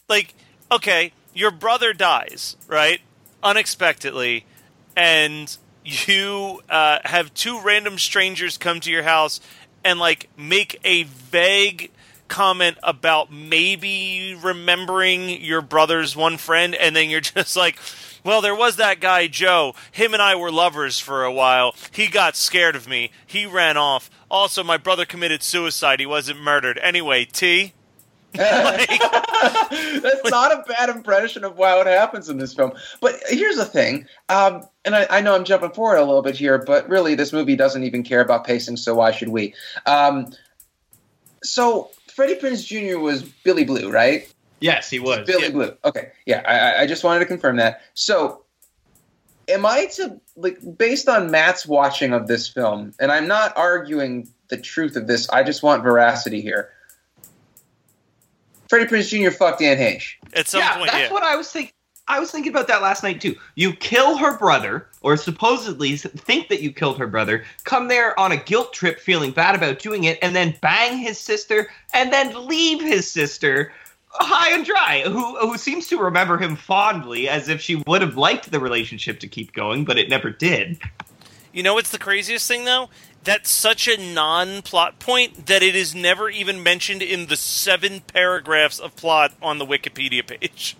[0.09, 0.37] like,
[0.71, 3.01] okay, your brother dies, right?
[3.43, 4.47] Unexpectedly,
[4.95, 9.41] and you uh, have two random strangers come to your house
[9.85, 11.91] and like make a vague
[12.29, 17.79] comment about maybe remembering your brother's one friend, and then you're just like.
[18.25, 19.75] Well, there was that guy, Joe.
[19.93, 21.75] Him and I were lovers for a while.
[21.93, 23.13] He got scared of me.
[23.25, 24.11] He ran off.
[24.29, 26.01] Also, my brother committed suicide.
[26.01, 26.79] He wasn't murdered.
[26.83, 27.73] Anyway, T.
[28.35, 32.73] That's not a bad impression of why what happens in this film.
[33.01, 36.37] But here's the thing, um, and I, I know I'm jumping forward a little bit
[36.37, 39.55] here, but really, this movie doesn't even care about pacing, so why should we?
[39.87, 40.33] Um,
[41.43, 42.99] so, Freddie Prinze Jr.
[42.99, 44.33] was Billy Blue, right?
[44.61, 45.27] Yes, he was.
[45.27, 45.73] Billy Blue.
[45.85, 47.81] Okay, yeah, I, I- I just wanted to confirm that.
[47.95, 48.45] So,
[49.49, 54.29] am I to like based on Matt's watching of this film, and I'm not arguing
[54.49, 55.29] the truth of this.
[55.31, 56.71] I just want veracity here.
[58.69, 59.31] Freddie Prinze Jr.
[59.31, 60.15] fucked Anne Heche.
[60.35, 61.13] At some yeah, point, that's yeah.
[61.13, 61.73] what I was thinking.
[62.11, 63.37] I was thinking about that last night too.
[63.55, 67.45] You kill her brother, or supposedly think that you killed her brother.
[67.65, 71.19] Come there on a guilt trip, feeling bad about doing it, and then bang his
[71.19, 73.73] sister, and then leave his sister
[74.11, 75.03] high and dry.
[75.05, 79.21] Who who seems to remember him fondly, as if she would have liked the relationship
[79.21, 80.79] to keep going, but it never did.
[81.53, 82.89] You know what's the craziest thing though?
[83.25, 88.79] That's such a non-plot point that it is never even mentioned in the seven paragraphs
[88.79, 90.77] of plot on the Wikipedia page.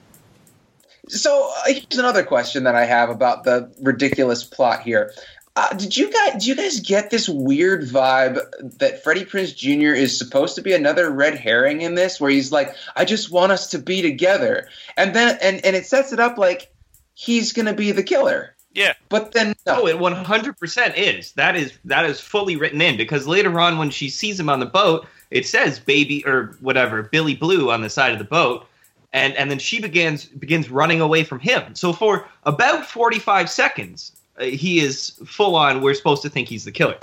[1.09, 5.13] So uh, here's another question that I have about the ridiculous plot here.
[5.57, 8.39] Uh, did you guys do you guys get this weird vibe
[8.79, 9.93] that Freddie Prinze Jr.
[9.93, 13.51] is supposed to be another red herring in this, where he's like, "I just want
[13.51, 16.71] us to be together," and then and and it sets it up like
[17.15, 18.55] he's gonna be the killer.
[18.73, 18.93] Yeah.
[19.09, 21.33] But then No, no, it 100% is.
[21.33, 24.61] That is that is fully written in because later on when she sees him on
[24.61, 28.67] the boat, it says baby or whatever, Billy Blue on the side of the boat.
[29.13, 31.75] And and then she begins begins running away from him.
[31.75, 36.65] So for about 45 seconds, uh, he is full on we're supposed to think he's
[36.65, 36.99] the killer.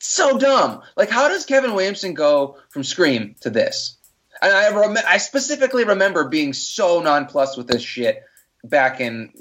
[0.00, 0.82] so dumb.
[0.96, 3.96] Like, how does Kevin Williamson go from Scream to this?
[4.40, 8.22] And I rem- I specifically remember being so nonplussed with this shit
[8.64, 9.32] back in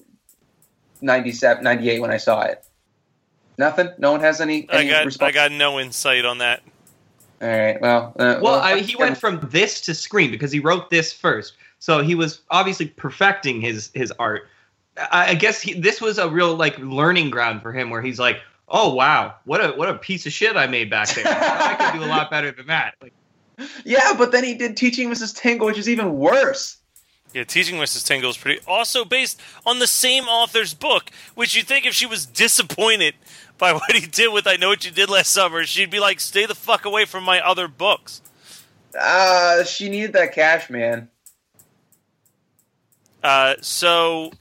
[1.01, 2.63] 97, 98 when I saw it.
[3.58, 3.89] Nothing.
[3.97, 4.69] No one has any.
[4.69, 5.29] I got response?
[5.29, 6.62] I got no insight on that.
[7.41, 7.79] All right.
[7.79, 8.13] Well.
[8.17, 11.53] Uh, Well, I, he went from this to Scream because he wrote this first.
[11.79, 14.47] So he was obviously perfecting his his art.
[14.97, 18.19] I, I guess he, this was a real like learning ground for him, where he's
[18.19, 21.25] like, "Oh wow, what a what a piece of shit I made back there.
[21.25, 23.13] I could do a lot better than that." Like,
[23.86, 25.36] Yeah, but then he did Teaching Mrs.
[25.36, 26.77] Tingle, which is even worse.
[27.36, 28.06] Yeah, Teaching Mrs.
[28.06, 28.62] Tingle is pretty.
[28.65, 33.13] Also based on the same author's book, which you think if she was disappointed
[33.58, 36.21] by what he did with I Know What You Did Last Summer, she'd be like,
[36.21, 38.21] stay the fuck away from my other books.
[38.98, 41.10] Uh, she needed that cash, man.
[43.21, 44.32] Uh, so,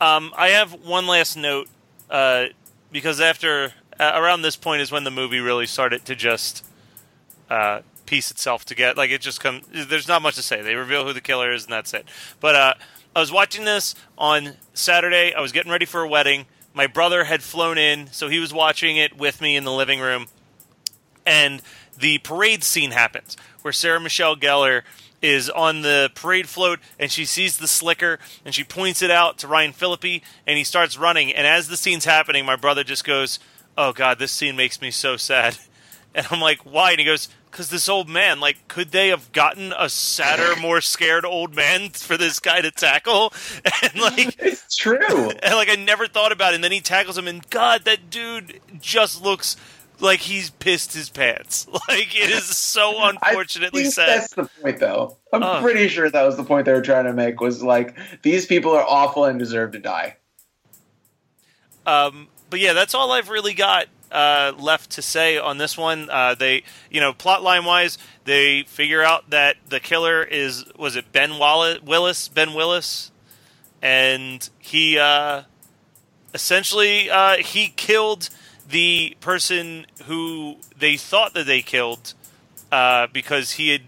[0.00, 1.68] um, I have one last note
[2.10, 2.46] uh,
[2.90, 6.64] because after uh, around this point is when the movie really started to just
[7.48, 8.96] uh, piece itself together.
[8.96, 9.64] Like it just comes.
[9.72, 10.62] There's not much to say.
[10.62, 12.06] They reveal who the killer is, and that's it.
[12.40, 12.74] But uh,
[13.14, 15.34] I was watching this on Saturday.
[15.34, 16.46] I was getting ready for a wedding.
[16.74, 20.00] My brother had flown in, so he was watching it with me in the living
[20.00, 20.26] room
[21.28, 21.60] and
[21.96, 24.82] the parade scene happens where Sarah Michelle Gellar
[25.20, 29.36] is on the parade float and she sees the slicker and she points it out
[29.38, 33.04] to Ryan Phillippe and he starts running and as the scene's happening my brother just
[33.04, 33.38] goes
[33.76, 35.58] oh god this scene makes me so sad
[36.14, 39.30] and I'm like why and he goes because this old man like could they have
[39.32, 43.32] gotten a sadder more scared old man for this guy to tackle
[43.82, 45.30] and like It's true.
[45.30, 46.56] and like I never thought about it.
[46.56, 49.56] And then he tackles him, and God, that dude just looks
[50.00, 51.66] like he's pissed his pants.
[51.88, 54.08] Like it is so unfortunately I think sad.
[54.08, 55.16] That's the point, though.
[55.32, 55.60] I'm Oh.
[55.60, 57.40] pretty sure that was the point they were trying to make.
[57.40, 60.16] Was like these people are awful and deserve to die.
[61.86, 66.08] Um, but yeah, that's all I've really got uh, left to say on this one.
[66.10, 70.96] Uh, they, you know, plot line wise, they figure out that the killer is was
[70.96, 73.10] it Ben Wallace, Willis, Ben Willis,
[73.82, 75.42] and he uh,
[76.34, 78.30] essentially uh, he killed
[78.68, 82.14] the person who they thought that they killed
[82.70, 83.82] uh, because he had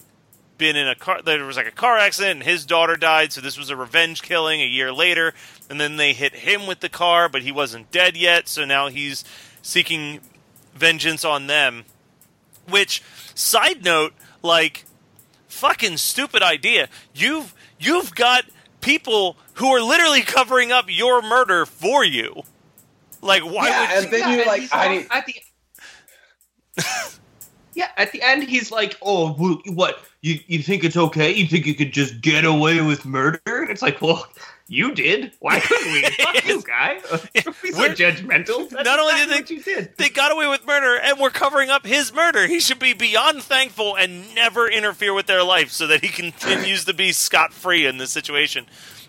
[0.61, 1.21] been in a car.
[1.23, 3.33] There was like a car accident, and his daughter died.
[3.33, 5.35] So this was a revenge killing a year later.
[5.69, 8.47] And then they hit him with the car, but he wasn't dead yet.
[8.47, 9.25] So now he's
[9.63, 10.21] seeking
[10.75, 11.85] vengeance on them.
[12.69, 13.03] Which,
[13.35, 14.85] side note, like,
[15.49, 16.89] fucking stupid idea.
[17.15, 18.45] You've you've got
[18.81, 22.43] people who are literally covering up your murder for you.
[23.23, 25.07] Like, why Yeah, would and then Yeah, you're like, he's I all- need.
[25.11, 25.35] at the
[27.75, 29.33] yeah, at the end he's like, "Oh,
[29.67, 30.01] what?
[30.23, 31.33] You you think it's okay?
[31.33, 34.27] You think you could just get away with murder?" And it's like, "Well,
[34.73, 35.33] you did.
[35.41, 36.03] Why couldn't we?
[36.25, 37.01] Fuck you, guy.
[37.11, 37.19] So
[37.77, 38.71] We're- judgmental.
[38.71, 39.97] That's Not only did they- you did.
[39.97, 42.47] they got away with murder and we're covering up his murder.
[42.47, 46.85] He should be beyond thankful and never interfere with their life so that he continues
[46.85, 48.67] to be scot free in this situation.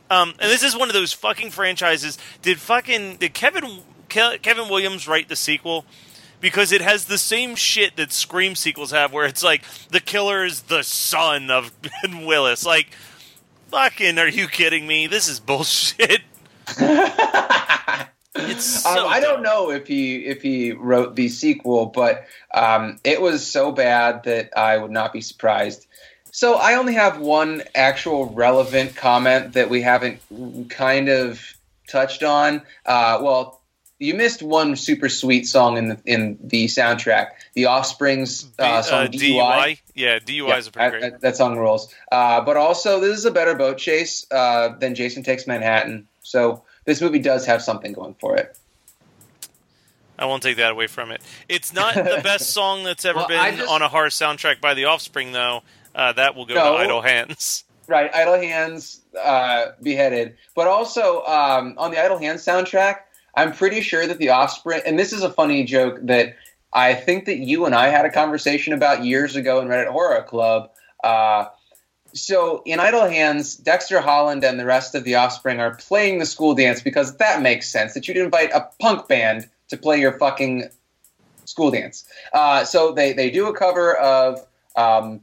[0.09, 2.17] Um, and this is one of those fucking franchises.
[2.41, 5.85] Did fucking did Kevin Ke- Kevin Williams write the sequel?
[6.41, 10.43] Because it has the same shit that Scream sequels have, where it's like the killer
[10.43, 12.65] is the son of Ben Willis.
[12.65, 12.87] Like,
[13.71, 15.07] fucking, are you kidding me?
[15.07, 16.21] This is bullshit.
[18.33, 22.99] It's so um, I don't know if he if he wrote the sequel, but um,
[23.03, 25.85] it was so bad that I would not be surprised.
[26.31, 30.21] So I only have one actual relevant comment that we haven't
[30.69, 31.41] kind of
[31.89, 32.61] touched on.
[32.85, 33.60] Uh, well,
[34.01, 38.81] you missed one super sweet song in the in the soundtrack, The Offspring's uh, Uh,
[38.81, 39.79] song DUI?
[39.95, 41.11] Yeah, DUI is a pretty that, great.
[41.13, 41.93] that- that song rules.
[42.11, 46.07] Uh, but also, this is a better boat chase uh, than Jason Takes Manhattan.
[46.23, 48.57] So this movie does have something going for it.
[50.17, 51.21] I won't take that away from it.
[51.49, 54.73] It's not the best song that's ever Well, been just- on a horror soundtrack by
[54.73, 55.61] The Offspring, though.
[55.93, 56.71] Uh, that will go No.
[56.73, 57.63] to Idle Hands.
[57.87, 60.37] Right, Idle Hands, uh, Beheaded.
[60.55, 62.97] But also, um, on the Idle Hands soundtrack,
[63.35, 66.35] I'm pretty sure that The Offspring, and this is a funny joke that
[66.73, 70.23] I think that you and I had a conversation about years ago in Reddit Horror
[70.23, 70.71] Club.
[71.03, 71.45] Uh,
[72.13, 76.25] so in Idle Hands, Dexter Holland and the rest of The Offspring are playing the
[76.25, 80.17] school dance because that makes sense that you'd invite a punk band to play your
[80.17, 80.69] fucking
[81.45, 82.05] school dance.
[82.33, 85.21] Uh, so they, they do a cover of um,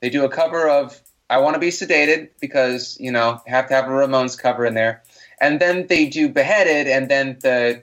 [0.00, 3.74] they do a cover of I Want to Be Sedated because, you know, have to
[3.74, 5.02] have a Ramones cover in there.
[5.44, 7.82] And then they do beheaded, and then the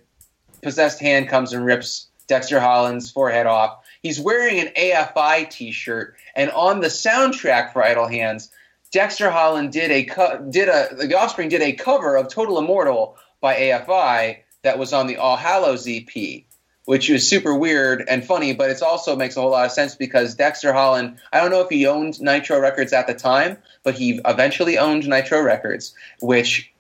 [0.64, 3.78] possessed hand comes and rips Dexter Holland's forehead off.
[4.02, 8.50] He's wearing an AFI T-shirt, and on the soundtrack for Idle Hands,
[8.92, 13.16] Dexter Holland did a co- did a the Offspring did a cover of Total Immortal
[13.42, 16.44] by AFI that was on the All Hallows EP,
[16.86, 19.94] which was super weird and funny, but it also makes a whole lot of sense
[19.94, 23.94] because Dexter Holland, I don't know if he owned Nitro Records at the time, but
[23.94, 26.71] he eventually owned Nitro Records, which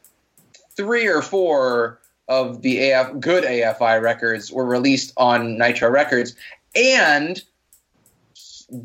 [0.75, 6.35] three or four of the AF good AFI records were released on Nitro Records,
[6.75, 7.41] and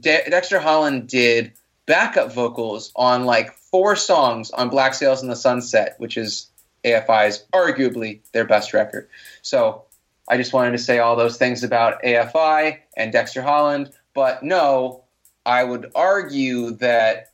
[0.00, 1.52] De- Dexter Holland did
[1.86, 6.50] backup vocals on like four songs on Black Sails in the Sunset, which is
[6.84, 9.08] AFI's arguably their best record.
[9.42, 9.84] So
[10.28, 15.04] I just wanted to say all those things about AFI and Dexter Holland, but no,
[15.44, 17.32] I would argue that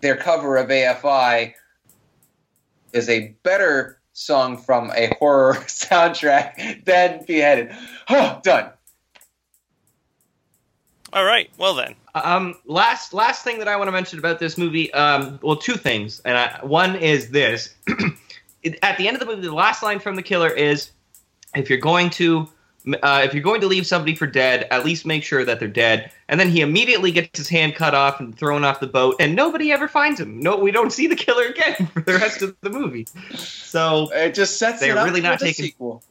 [0.00, 1.54] their cover of AFI
[2.92, 7.74] is a better song from a horror soundtrack than Beheaded.
[8.08, 8.70] Oh, done.
[11.12, 11.50] All right.
[11.58, 11.94] Well then.
[12.14, 15.74] Um, last last thing that I want to mention about this movie, um, well, two
[15.74, 17.74] things, and I, one is this:
[18.82, 20.90] at the end of the movie, the last line from the killer is,
[21.54, 22.48] "If you're going to,
[23.02, 25.68] uh, if you're going to leave somebody for dead, at least make sure that they're
[25.68, 29.16] dead." And then he immediately gets his hand cut off and thrown off the boat,
[29.20, 30.40] and nobody ever finds him.
[30.40, 33.06] No, we don't see the killer again for the rest of the movie.
[33.36, 36.02] So It just sets They're it up really for not the taking- sequel.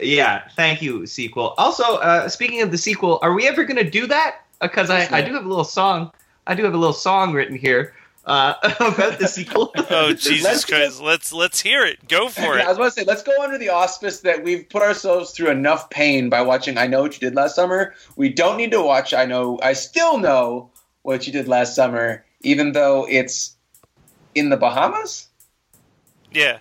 [0.00, 1.54] Yeah, thank you, sequel.
[1.58, 4.36] Also, uh, speaking of the sequel, are we ever going to do that?
[4.60, 6.10] Because I, I do have a little song.
[6.46, 7.94] I do have a little song written here
[8.30, 9.72] uh, about the sequel.
[9.90, 11.00] Oh Jesus Let's Christ!
[11.00, 12.06] Let's let's hear it.
[12.08, 14.68] Go for Yeah, I was about to say, let's go under the auspice that we've
[14.68, 17.92] put ourselves through enough pain by watching I Know What You Did Last Summer.
[18.14, 20.70] We don't need to watch I Know, I still know
[21.02, 23.56] what you did last summer, even though it's
[24.36, 25.26] in the Bahamas.
[26.30, 26.58] Yeah.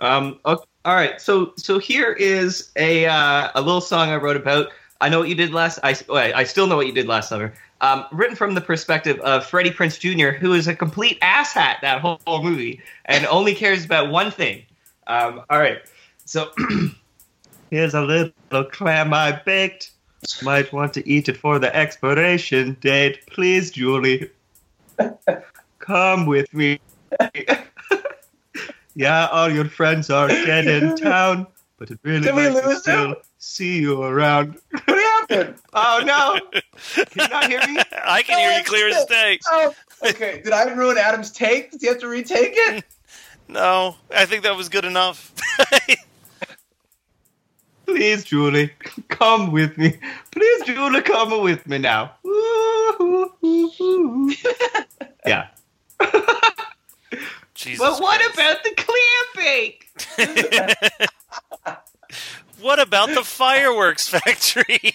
[0.00, 4.36] Um, ok- all right, so so here is a uh, a little song I wrote
[4.36, 4.72] about.
[5.00, 5.78] I know what you did last.
[5.84, 7.54] I I still know what you did last summer.
[7.80, 12.00] Um, written from the perspective of Freddie Prinze Jr., who is a complete asshat that
[12.00, 14.62] whole, whole movie and only cares about one thing.
[15.06, 15.82] Um, all right,
[16.24, 16.50] so
[17.70, 19.90] here's a little clam I baked.
[20.42, 24.30] Might want to eat it for the expiration date, please, Julie.
[25.80, 26.80] Come with me.
[28.94, 31.46] Yeah, all your friends are dead in town,
[31.78, 34.58] but it really Did nice to still see you around.
[35.30, 35.54] Happened?
[35.72, 36.38] Oh no!
[36.94, 37.78] Can you not hear me?
[38.04, 39.38] I can hear you oh, clear as day.
[39.46, 40.40] Oh, okay.
[40.42, 41.70] Did I ruin Adam's take?
[41.70, 42.84] Does he have to retake it?
[43.48, 45.32] No, I think that was good enough.
[47.86, 48.72] Please, Julie,
[49.08, 49.98] come with me.
[50.30, 52.12] Please, Julie, come with me now.
[55.26, 55.48] yeah.
[57.54, 58.34] Jesus But what Christ.
[58.34, 59.88] about the clam bake?
[62.60, 64.94] what about the fireworks factory?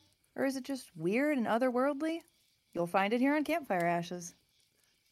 [0.35, 2.19] Or is it just weird and otherworldly?
[2.73, 4.33] You'll find it here on Campfire Ashes.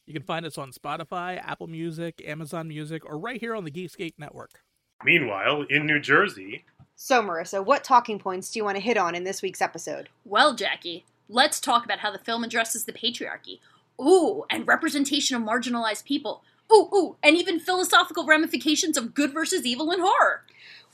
[0.06, 3.72] You can find us on Spotify, Apple Music, Amazon Music, or right here on the
[3.72, 4.64] Geekscape Network.
[5.04, 9.16] Meanwhile, in New Jersey, So, Marissa, what talking points do you want to hit on
[9.16, 10.10] in this week's episode?
[10.26, 13.60] Well, Jackie, let's talk about how the film addresses the patriarchy.
[14.02, 16.44] Ooh, and representation of marginalized people.
[16.74, 20.44] Ooh, ooh, and even philosophical ramifications of good versus evil in horror.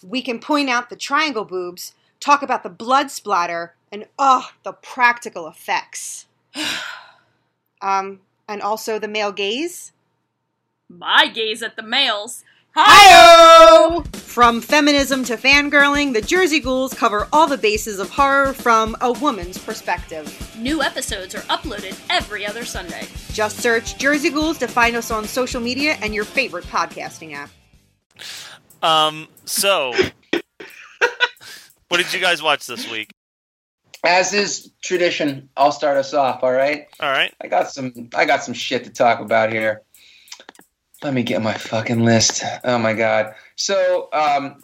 [0.04, 4.74] We can point out the triangle boobs, talk about the blood splatter, and oh, the
[4.74, 6.26] practical effects.
[7.82, 9.94] um, and also the male gaze.
[10.90, 12.44] My gaze at the males.
[12.76, 14.02] Hi!
[14.16, 19.14] From feminism to fangirling, the Jersey Ghouls cover all the bases of horror from a
[19.14, 20.28] woman's perspective.
[20.60, 23.08] New episodes are uploaded every other Sunday.
[23.32, 27.50] Just search Jersey Ghouls to find us on social media and your favorite podcasting app.
[28.84, 29.94] Um, so
[31.88, 33.15] what did you guys watch this week?
[34.06, 36.44] As is tradition, I'll start us off.
[36.44, 36.88] All right.
[37.00, 37.34] All right.
[37.42, 38.10] I got some.
[38.16, 39.82] I got some shit to talk about here.
[41.04, 42.44] Let me get my fucking list.
[42.64, 43.34] Oh my god.
[43.56, 44.64] So, um,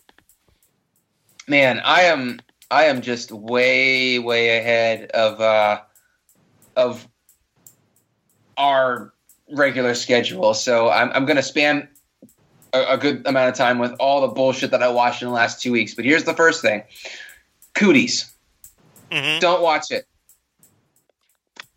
[1.47, 2.39] man, I am.
[2.69, 5.81] I am just way, way ahead of uh,
[6.75, 7.07] of
[8.57, 9.13] our
[9.51, 10.53] regular schedule.
[10.53, 11.89] So I'm, I'm going to span
[12.73, 15.33] a, a good amount of time with all the bullshit that I watched in the
[15.33, 15.95] last two weeks.
[15.95, 16.83] But here's the first thing:
[17.75, 18.31] Cooties.
[19.12, 20.05] Hmm Don't watch it.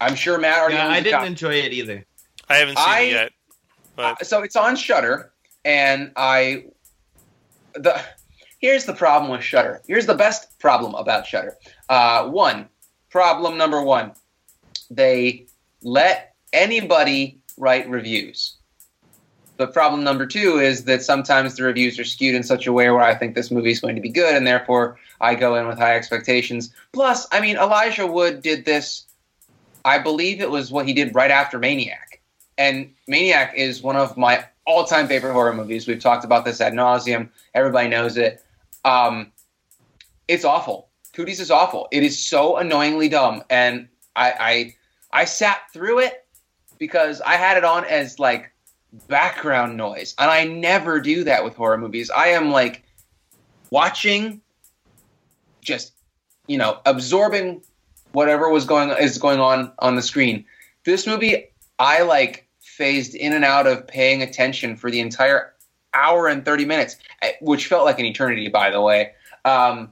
[0.01, 0.75] I'm sure Matt already.
[0.77, 1.27] Yeah, owns I a didn't copy.
[1.29, 2.05] enjoy it either.
[2.49, 3.33] I haven't seen I- it yet.
[3.97, 5.33] But Uh, so it's on Shudder,
[5.65, 6.65] and I
[7.75, 8.01] the
[8.59, 9.83] here's the problem with Shudder.
[9.87, 11.57] Here's the best problem about Shudder.
[11.89, 12.69] Uh, one
[13.11, 14.13] problem number one,
[14.91, 15.47] they
[15.83, 18.57] let anybody write reviews.
[19.57, 22.91] But problem number two is that sometimes the reviews are skewed in such a way
[22.91, 25.69] where I think this movie is going to be good, and therefore I go in
[25.69, 26.73] with high expectations.
[26.93, 29.07] Plus, I mean, Elijah Wood did this.
[29.85, 32.15] I believe it was what he did right after Maniac
[32.59, 35.87] and Maniac is one of my all-time favorite horror movies.
[35.87, 37.29] We've talked about this ad nauseum.
[37.55, 38.43] Everybody knows it.
[38.85, 39.33] Um,
[40.29, 40.89] it's awful.
[41.13, 41.89] Cooties is awful.
[41.91, 44.33] It is so annoyingly dumb, and I,
[45.13, 46.27] I I sat through it
[46.79, 48.51] because I had it on as like
[49.09, 52.11] background noise, and I never do that with horror movies.
[52.11, 52.83] I am like
[53.71, 54.41] watching,
[55.61, 55.93] just
[56.47, 57.63] you know, absorbing
[58.13, 60.45] whatever was going is going on on the screen.
[60.85, 65.55] This movie, I like phased in and out of paying attention for the entire
[65.93, 69.13] hour and 30 minutes, eh, which felt like an eternity, by the way.
[69.45, 69.91] Um,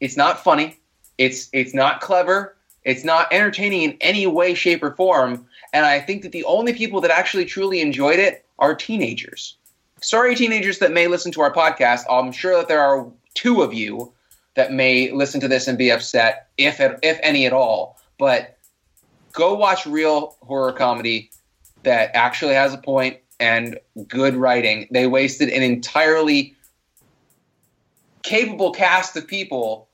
[0.00, 0.78] it's not funny.
[1.18, 2.56] It's it's not clever.
[2.84, 5.46] It's not entertaining in any way, shape, or form.
[5.72, 9.56] And I think that the only people that actually truly enjoyed it are teenagers.
[10.00, 12.04] Sorry, teenagers that may listen to our podcast.
[12.10, 14.12] I'm sure that there are two of you
[14.54, 17.98] that may listen to this and be upset, if if any at all.
[18.18, 18.56] But
[19.32, 21.30] go watch real horror comedy
[21.82, 23.78] that actually has a point and
[24.08, 24.88] good writing.
[24.90, 26.56] They wasted an entirely
[28.22, 29.88] capable cast of people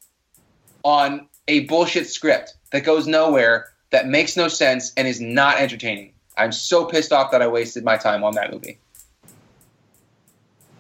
[0.83, 6.13] on a bullshit script that goes nowhere, that makes no sense, and is not entertaining.
[6.37, 8.79] I'm so pissed off that I wasted my time on that movie.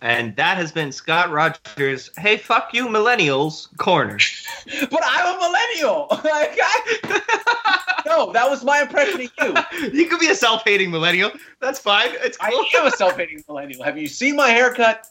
[0.02, 2.10] And that has been Scott Rogers.
[2.18, 3.74] Hey, fuck you, millennials.
[3.78, 4.18] Corner.
[4.90, 6.06] But I'm a millennial.
[6.10, 9.90] Like, I- no, that was my impression of you.
[9.92, 11.30] you could be a self-hating millennial.
[11.60, 12.10] That's fine.
[12.14, 12.64] It's I cool.
[12.80, 13.82] am a self-hating millennial.
[13.84, 15.06] Have you seen my haircut?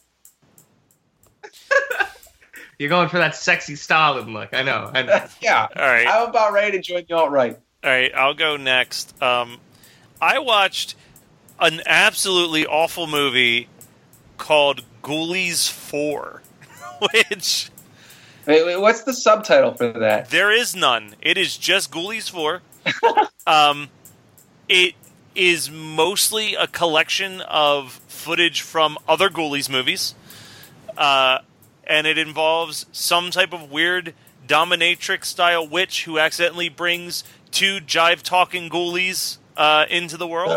[2.78, 4.54] You're going for that sexy Stalin look.
[4.54, 4.92] I know.
[4.94, 5.26] I know.
[5.42, 5.68] yeah.
[5.76, 7.60] all right, I'm about ready to join the alt right.
[7.84, 8.12] all right.
[8.14, 9.22] I'll go next.
[9.22, 9.58] Um,
[10.22, 10.96] I watched
[11.60, 13.70] an absolutely awful movie
[14.38, 16.42] called Ghoulies Four,
[17.14, 17.70] which
[18.46, 20.30] Wait, wait, what's the subtitle for that?
[20.30, 21.16] There is none.
[21.22, 22.62] It is just Ghoulies 4.
[23.48, 23.90] um,
[24.70, 24.94] it
[25.34, 30.14] is mostly a collection of footage from other Ghoulies movies.
[30.96, 31.40] Uh,
[31.88, 34.14] and it involves some type of weird
[34.48, 40.52] dominatrix style witch who accidentally brings two jive talking ghoulies uh, into the world.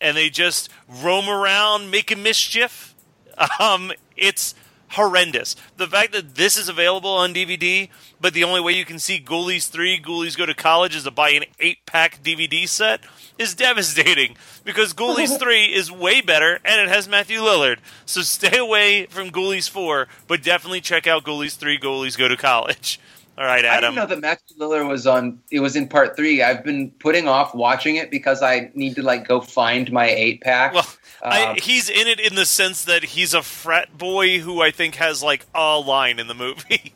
[0.00, 2.94] And they just roam around making mischief.
[3.58, 4.54] Um, it's
[4.94, 5.54] horrendous.
[5.76, 7.88] The fact that this is available on DVD,
[8.20, 11.10] but the only way you can see Ghoulies 3, Ghoulies Go to College, is to
[11.10, 13.00] buy an 8 pack DVD set,
[13.38, 14.36] is devastating.
[14.64, 17.78] Because Ghoulies 3 is way better, and it has Matthew Lillard.
[18.06, 22.36] So stay away from Ghoulies 4, but definitely check out Ghoulies 3, Ghoulies Go to
[22.36, 23.00] College.
[23.36, 23.94] All right, I Adam.
[23.94, 25.40] didn't know that Matthew Lillard was on.
[25.50, 26.42] It was in part three.
[26.42, 30.40] I've been putting off watching it because I need to like go find my eight
[30.40, 30.72] pack.
[30.74, 30.86] Well,
[31.22, 34.70] I, Um, he's in it in the sense that he's a frat boy who I
[34.70, 36.94] think has like a line in the movie.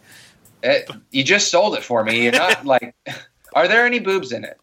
[0.62, 2.22] it- you just sold it for me.
[2.22, 2.94] You're not like.
[3.54, 4.58] Are there any boobs in it?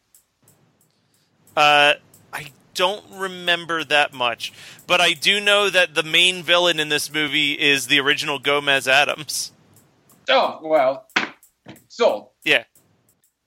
[1.58, 1.94] Uh,
[2.34, 4.54] I don't remember that much,
[4.88, 8.88] but I do know that the main villain in this movie is the original Gomez
[8.88, 9.52] Addams.
[10.30, 11.08] Oh well,
[11.96, 12.30] sold.
[12.44, 12.64] Yeah.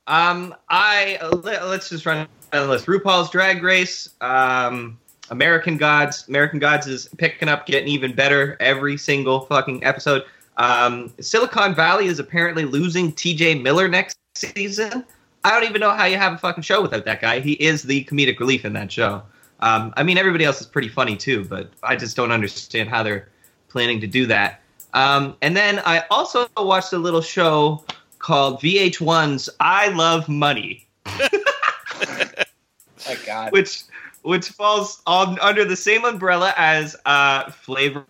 [0.07, 2.87] Um, I let, us just run down the list.
[2.87, 4.99] RuPaul's Drag Race, um,
[5.31, 6.27] American Gods.
[6.29, 10.25] American Gods is picking up, getting even better every single fucking episode.
[10.57, 13.57] Um, Silicon Valley is apparently losing T.J.
[13.57, 15.05] Miller next season.
[15.45, 17.41] I don't even know how you have a fucking show without that guy.
[17.41, 19.23] He is the comedic relief in that show.
[19.61, 23.03] Um, I mean, everybody else is pretty funny too, but I just don't understand how
[23.03, 23.29] they're
[23.69, 24.63] planning to do that.
[24.95, 27.85] Um, and then I also watched a little show
[28.19, 31.29] called VH1's I Love Money, My
[33.25, 33.53] God.
[33.53, 33.85] which
[34.23, 38.05] which falls on under the same umbrella as uh, Flavor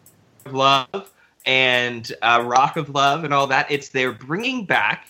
[0.46, 1.10] of Love
[1.46, 3.70] and uh, Rock of Love and all that.
[3.70, 5.08] It's they're bringing back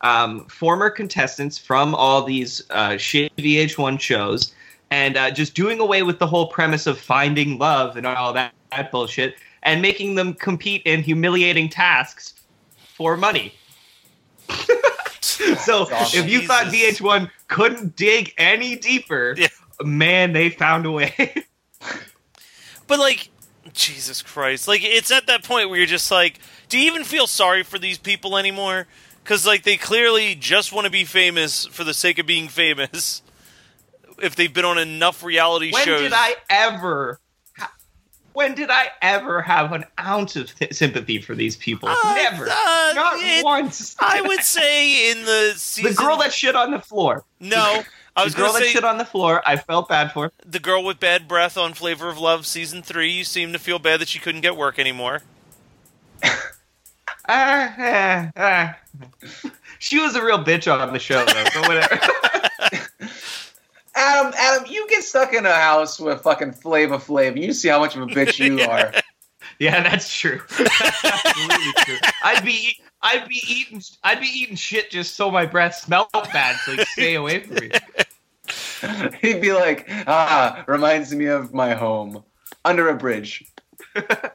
[0.00, 4.54] um, former contestants from all these uh, shitty VH1 shows
[4.90, 8.52] and uh, just doing away with the whole premise of finding love and all that,
[8.70, 12.34] that bullshit and making them compete in humiliating tasks
[12.76, 13.54] for money.
[15.20, 16.20] so awesome.
[16.24, 19.48] if you thought VH1 couldn't dig any deeper, Yeah.
[19.82, 21.34] man, they found a way.
[22.86, 23.28] But like
[23.72, 24.66] Jesus Christ!
[24.66, 27.78] Like it's at that point where you're just like, do you even feel sorry for
[27.78, 28.88] these people anymore?
[29.22, 33.22] Because like they clearly just want to be famous for the sake of being famous.
[34.22, 37.20] If they've been on enough reality When shows, did I ever?
[38.40, 41.90] When did I ever have an ounce of th- sympathy for these people?
[41.90, 43.94] Uh, Never, uh, not it- once.
[44.00, 47.22] I would say in the season, the girl that shit on the floor.
[47.38, 47.82] no,
[48.16, 49.42] I was the girl that say shit on the floor.
[49.44, 50.32] I felt bad for.
[50.46, 53.10] the girl with bad breath on Flavor of Love season three.
[53.10, 55.20] You seem to feel bad that she couldn't get work anymore.
[57.28, 58.76] Ah.
[59.78, 61.44] She was a real bitch on the show, though.
[61.52, 62.00] So whatever.
[63.94, 67.68] Adam, Adam, you get stuck in a house with fucking Flavor Flav, and you see
[67.68, 68.92] how much of a bitch you are.
[69.58, 70.40] yeah, that's true.
[70.58, 71.96] That's absolutely true.
[72.24, 76.56] I'd be, I'd be eating, I'd be eating shit just so my breath smelled bad,
[76.64, 77.70] so he'd stay away from me.
[79.20, 82.24] He'd be like, ah, reminds me of my home.
[82.64, 83.44] Under a bridge.
[83.94, 84.30] Oh,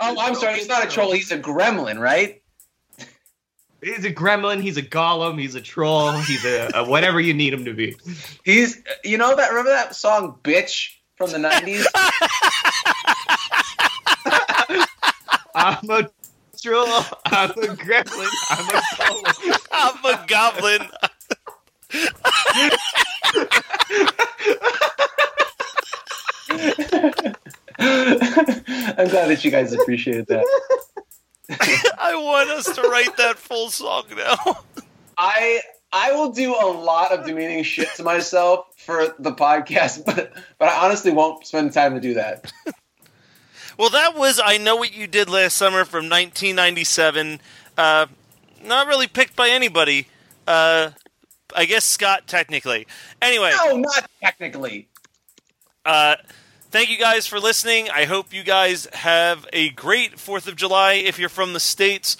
[0.00, 2.42] I'm sorry, he's not a troll, he's a gremlin, right?
[3.82, 4.62] He's a gremlin.
[4.62, 5.40] He's a golem.
[5.40, 6.12] He's a troll.
[6.12, 7.96] He's a, a whatever you need him to be.
[8.44, 11.84] He's, you know that, remember that song, Bitch, from the 90s?
[15.54, 16.10] I'm a
[16.60, 17.04] troll.
[17.26, 18.28] I'm a gremlin.
[18.50, 19.22] I'm a troll.
[19.72, 20.88] I'm a goblin.
[28.98, 30.44] I'm glad that you guys appreciated that.
[31.98, 34.36] I want us to write that full song now.
[35.18, 35.60] I
[35.92, 40.68] I will do a lot of demeaning shit to myself for the podcast, but but
[40.68, 42.52] I honestly won't spend time to do that.
[43.78, 47.40] Well, that was I Know What You Did Last Summer from 1997.
[47.76, 48.06] Uh,
[48.64, 50.08] not really picked by anybody.
[50.46, 50.90] Uh,
[51.54, 52.86] I guess Scott, technically.
[53.20, 54.88] Anyway, No, not technically.
[55.84, 56.16] uh,
[56.70, 57.88] thank you guys for listening.
[57.90, 62.16] I hope you guys have a great 4th of July if you're from the States.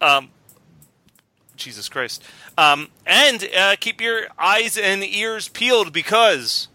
[0.00, 0.30] Um,
[1.56, 2.22] Jesus Christ.
[2.56, 6.68] Um, and uh, keep your eyes and ears peeled because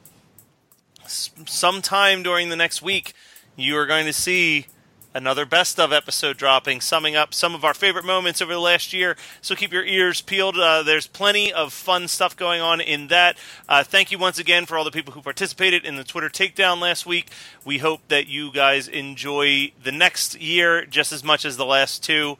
[1.07, 3.13] sometime during the next week,
[3.55, 4.67] you are going to see
[5.15, 8.91] another best of episode dropping, summing up some of our favorite moments over the last
[8.91, 9.15] year.
[9.41, 10.57] So keep your ears peeled.
[10.59, 13.37] Uh, there's plenty of fun stuff going on in that.
[13.67, 16.81] Uh, thank you once again for all the people who participated in the Twitter takedown
[16.81, 17.31] last week.
[17.63, 22.03] We hope that you guys enjoy the next year just as much as the last
[22.03, 22.37] two.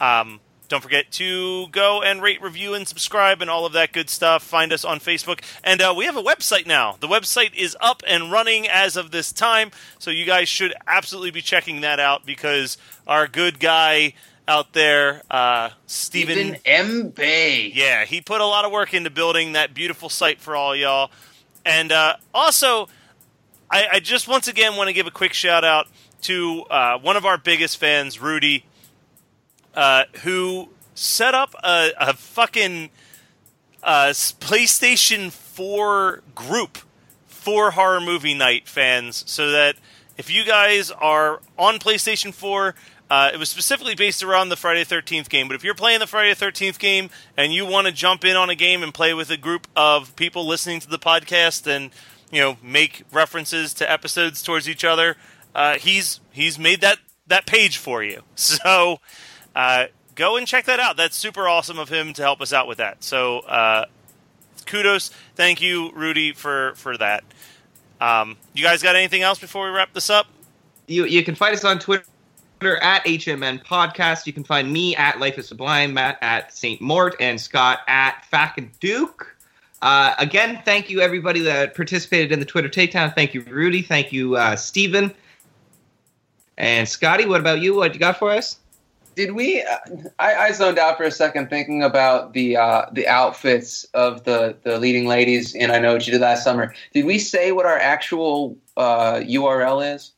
[0.00, 0.40] Um,
[0.72, 4.42] don't forget to go and rate, review, and subscribe, and all of that good stuff.
[4.42, 6.96] Find us on Facebook, and uh, we have a website now.
[6.98, 11.30] The website is up and running as of this time, so you guys should absolutely
[11.30, 14.14] be checking that out because our good guy
[14.48, 17.10] out there, uh, Stephen, M.
[17.10, 17.70] Bay.
[17.74, 21.10] yeah, he put a lot of work into building that beautiful site for all y'all.
[21.66, 22.88] And uh, also,
[23.70, 25.86] I, I just once again want to give a quick shout out
[26.22, 28.64] to uh, one of our biggest fans, Rudy,
[29.74, 32.90] uh, who set up a, a fucking
[33.82, 36.78] uh, PlayStation 4 group
[37.26, 39.76] for Horror Movie Night fans so that
[40.16, 42.74] if you guys are on PlayStation 4,
[43.10, 45.48] uh, it was specifically based around the Friday the 13th game.
[45.48, 48.36] But if you're playing the Friday the 13th game and you want to jump in
[48.36, 51.90] on a game and play with a group of people listening to the podcast and
[52.30, 55.16] you know make references to episodes towards each other,
[55.54, 58.22] uh, he's he's made that that page for you.
[58.34, 59.00] So
[59.54, 60.96] uh, go and check that out.
[60.96, 63.02] That's super awesome of him to help us out with that.
[63.04, 63.86] So uh,
[64.66, 67.24] kudos, thank you, Rudy, for for that.
[68.00, 70.26] Um, you guys got anything else before we wrap this up?
[70.86, 72.04] You you can find us on Twitter
[72.62, 74.26] at HMN Podcast.
[74.26, 78.24] You can find me at Life is Sublime, Matt at Saint Mort, and Scott at
[78.26, 79.36] Fack and Duke.
[79.82, 83.12] Uh, again, thank you everybody that participated in the Twitter takedown.
[83.14, 83.82] Thank you, Rudy.
[83.82, 85.12] Thank you, uh, Stephen.
[86.56, 87.74] And Scotty, what about you?
[87.74, 88.58] What you got for us?
[89.14, 89.62] Did we?
[89.62, 89.76] Uh,
[90.18, 94.56] I, I zoned out for a second thinking about the uh, the outfits of the,
[94.62, 96.74] the leading ladies and I Know What You Did Last Summer.
[96.94, 100.12] Did we say what our actual uh, URL is?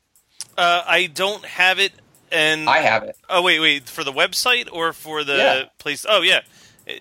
[0.56, 1.92] Uh, I don't have it,
[2.30, 3.16] and I have it.
[3.28, 5.64] oh wait, wait, for the website or for the Yeah.
[5.78, 6.06] place?
[6.08, 6.40] Oh yeah,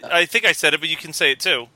[0.04, 1.68] I think I said it, but you can say it too.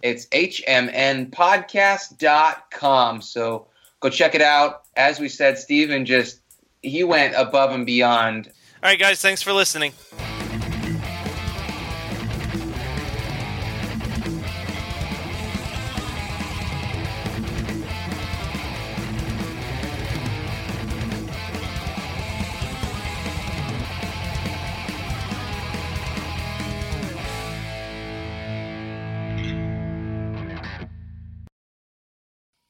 [0.00, 3.20] It's hmnpodcast.com.
[3.22, 3.66] So
[4.00, 4.82] go check it out.
[4.96, 6.40] As we said, Steven just
[6.82, 8.50] he went above and beyond.
[8.80, 9.92] All right, guys, thanks for listening.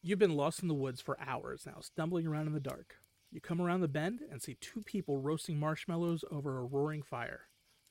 [0.00, 2.94] You've been lost in the woods for hours now, stumbling around in the dark.
[3.30, 7.42] You come around the bend and see two people roasting marshmallows over a roaring fire.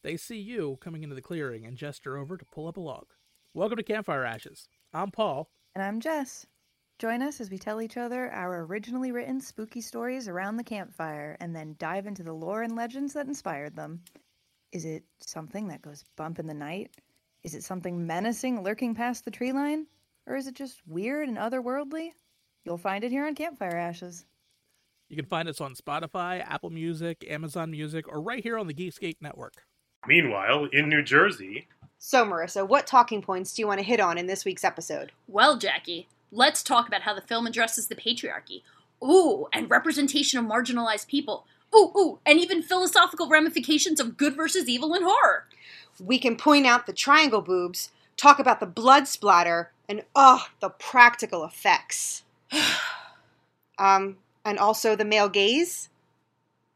[0.02, 3.06] They see you coming into the clearing and gesture over to pull up a log.
[3.54, 4.68] Welcome to Campfire Ashes.
[4.94, 5.52] I'm Paul.
[5.76, 6.48] And I'm Jess.
[6.98, 11.38] Join us as we tell each other our originally written spooky stories around the campfire
[11.40, 14.02] and then dive into the lore and legends that inspired them.
[14.72, 16.90] Is it something that goes bump in the night?
[17.44, 19.86] Is it something menacing lurking past the tree line?
[20.26, 22.14] Or is it just weird and otherworldly?
[22.66, 24.26] You'll find it here on Campfire Ashes.
[25.10, 28.74] You can find us on Spotify, Apple Music, Amazon Music, or right here on the
[28.74, 29.64] Geekscape Network.
[30.06, 34.18] Meanwhile, in New Jersey, So, Marissa, what talking points do you want to hit on
[34.18, 35.12] in this week's episode?
[35.28, 38.62] Well, Jackie, let's talk about how the film addresses the patriarchy.
[39.04, 41.46] Ooh, and representation of marginalized people.
[41.76, 45.46] Ooh, ooh, and even philosophical ramifications of good versus evil in horror.
[46.00, 50.70] We can point out the triangle boobs, talk about the blood splatter, and oh, the
[50.70, 52.24] practical effects.
[53.80, 54.18] um,
[54.48, 55.90] and also the male gaze.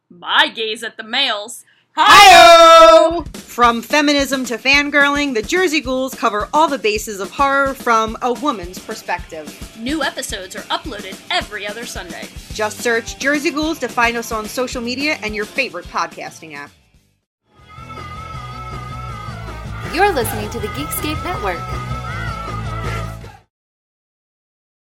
[0.10, 1.64] My gaze at the males.
[1.96, 3.24] Hi!
[3.34, 8.34] From feminism to fangirling, the Jersey Ghouls cover all the bases of horror from a
[8.34, 9.78] woman's perspective.
[9.80, 12.28] New episodes are uploaded every other Sunday.
[12.54, 16.72] Just search Jersey Ghouls to find us on social media and your favorite podcasting app.
[19.94, 21.91] You're listening to the Geekscape Network.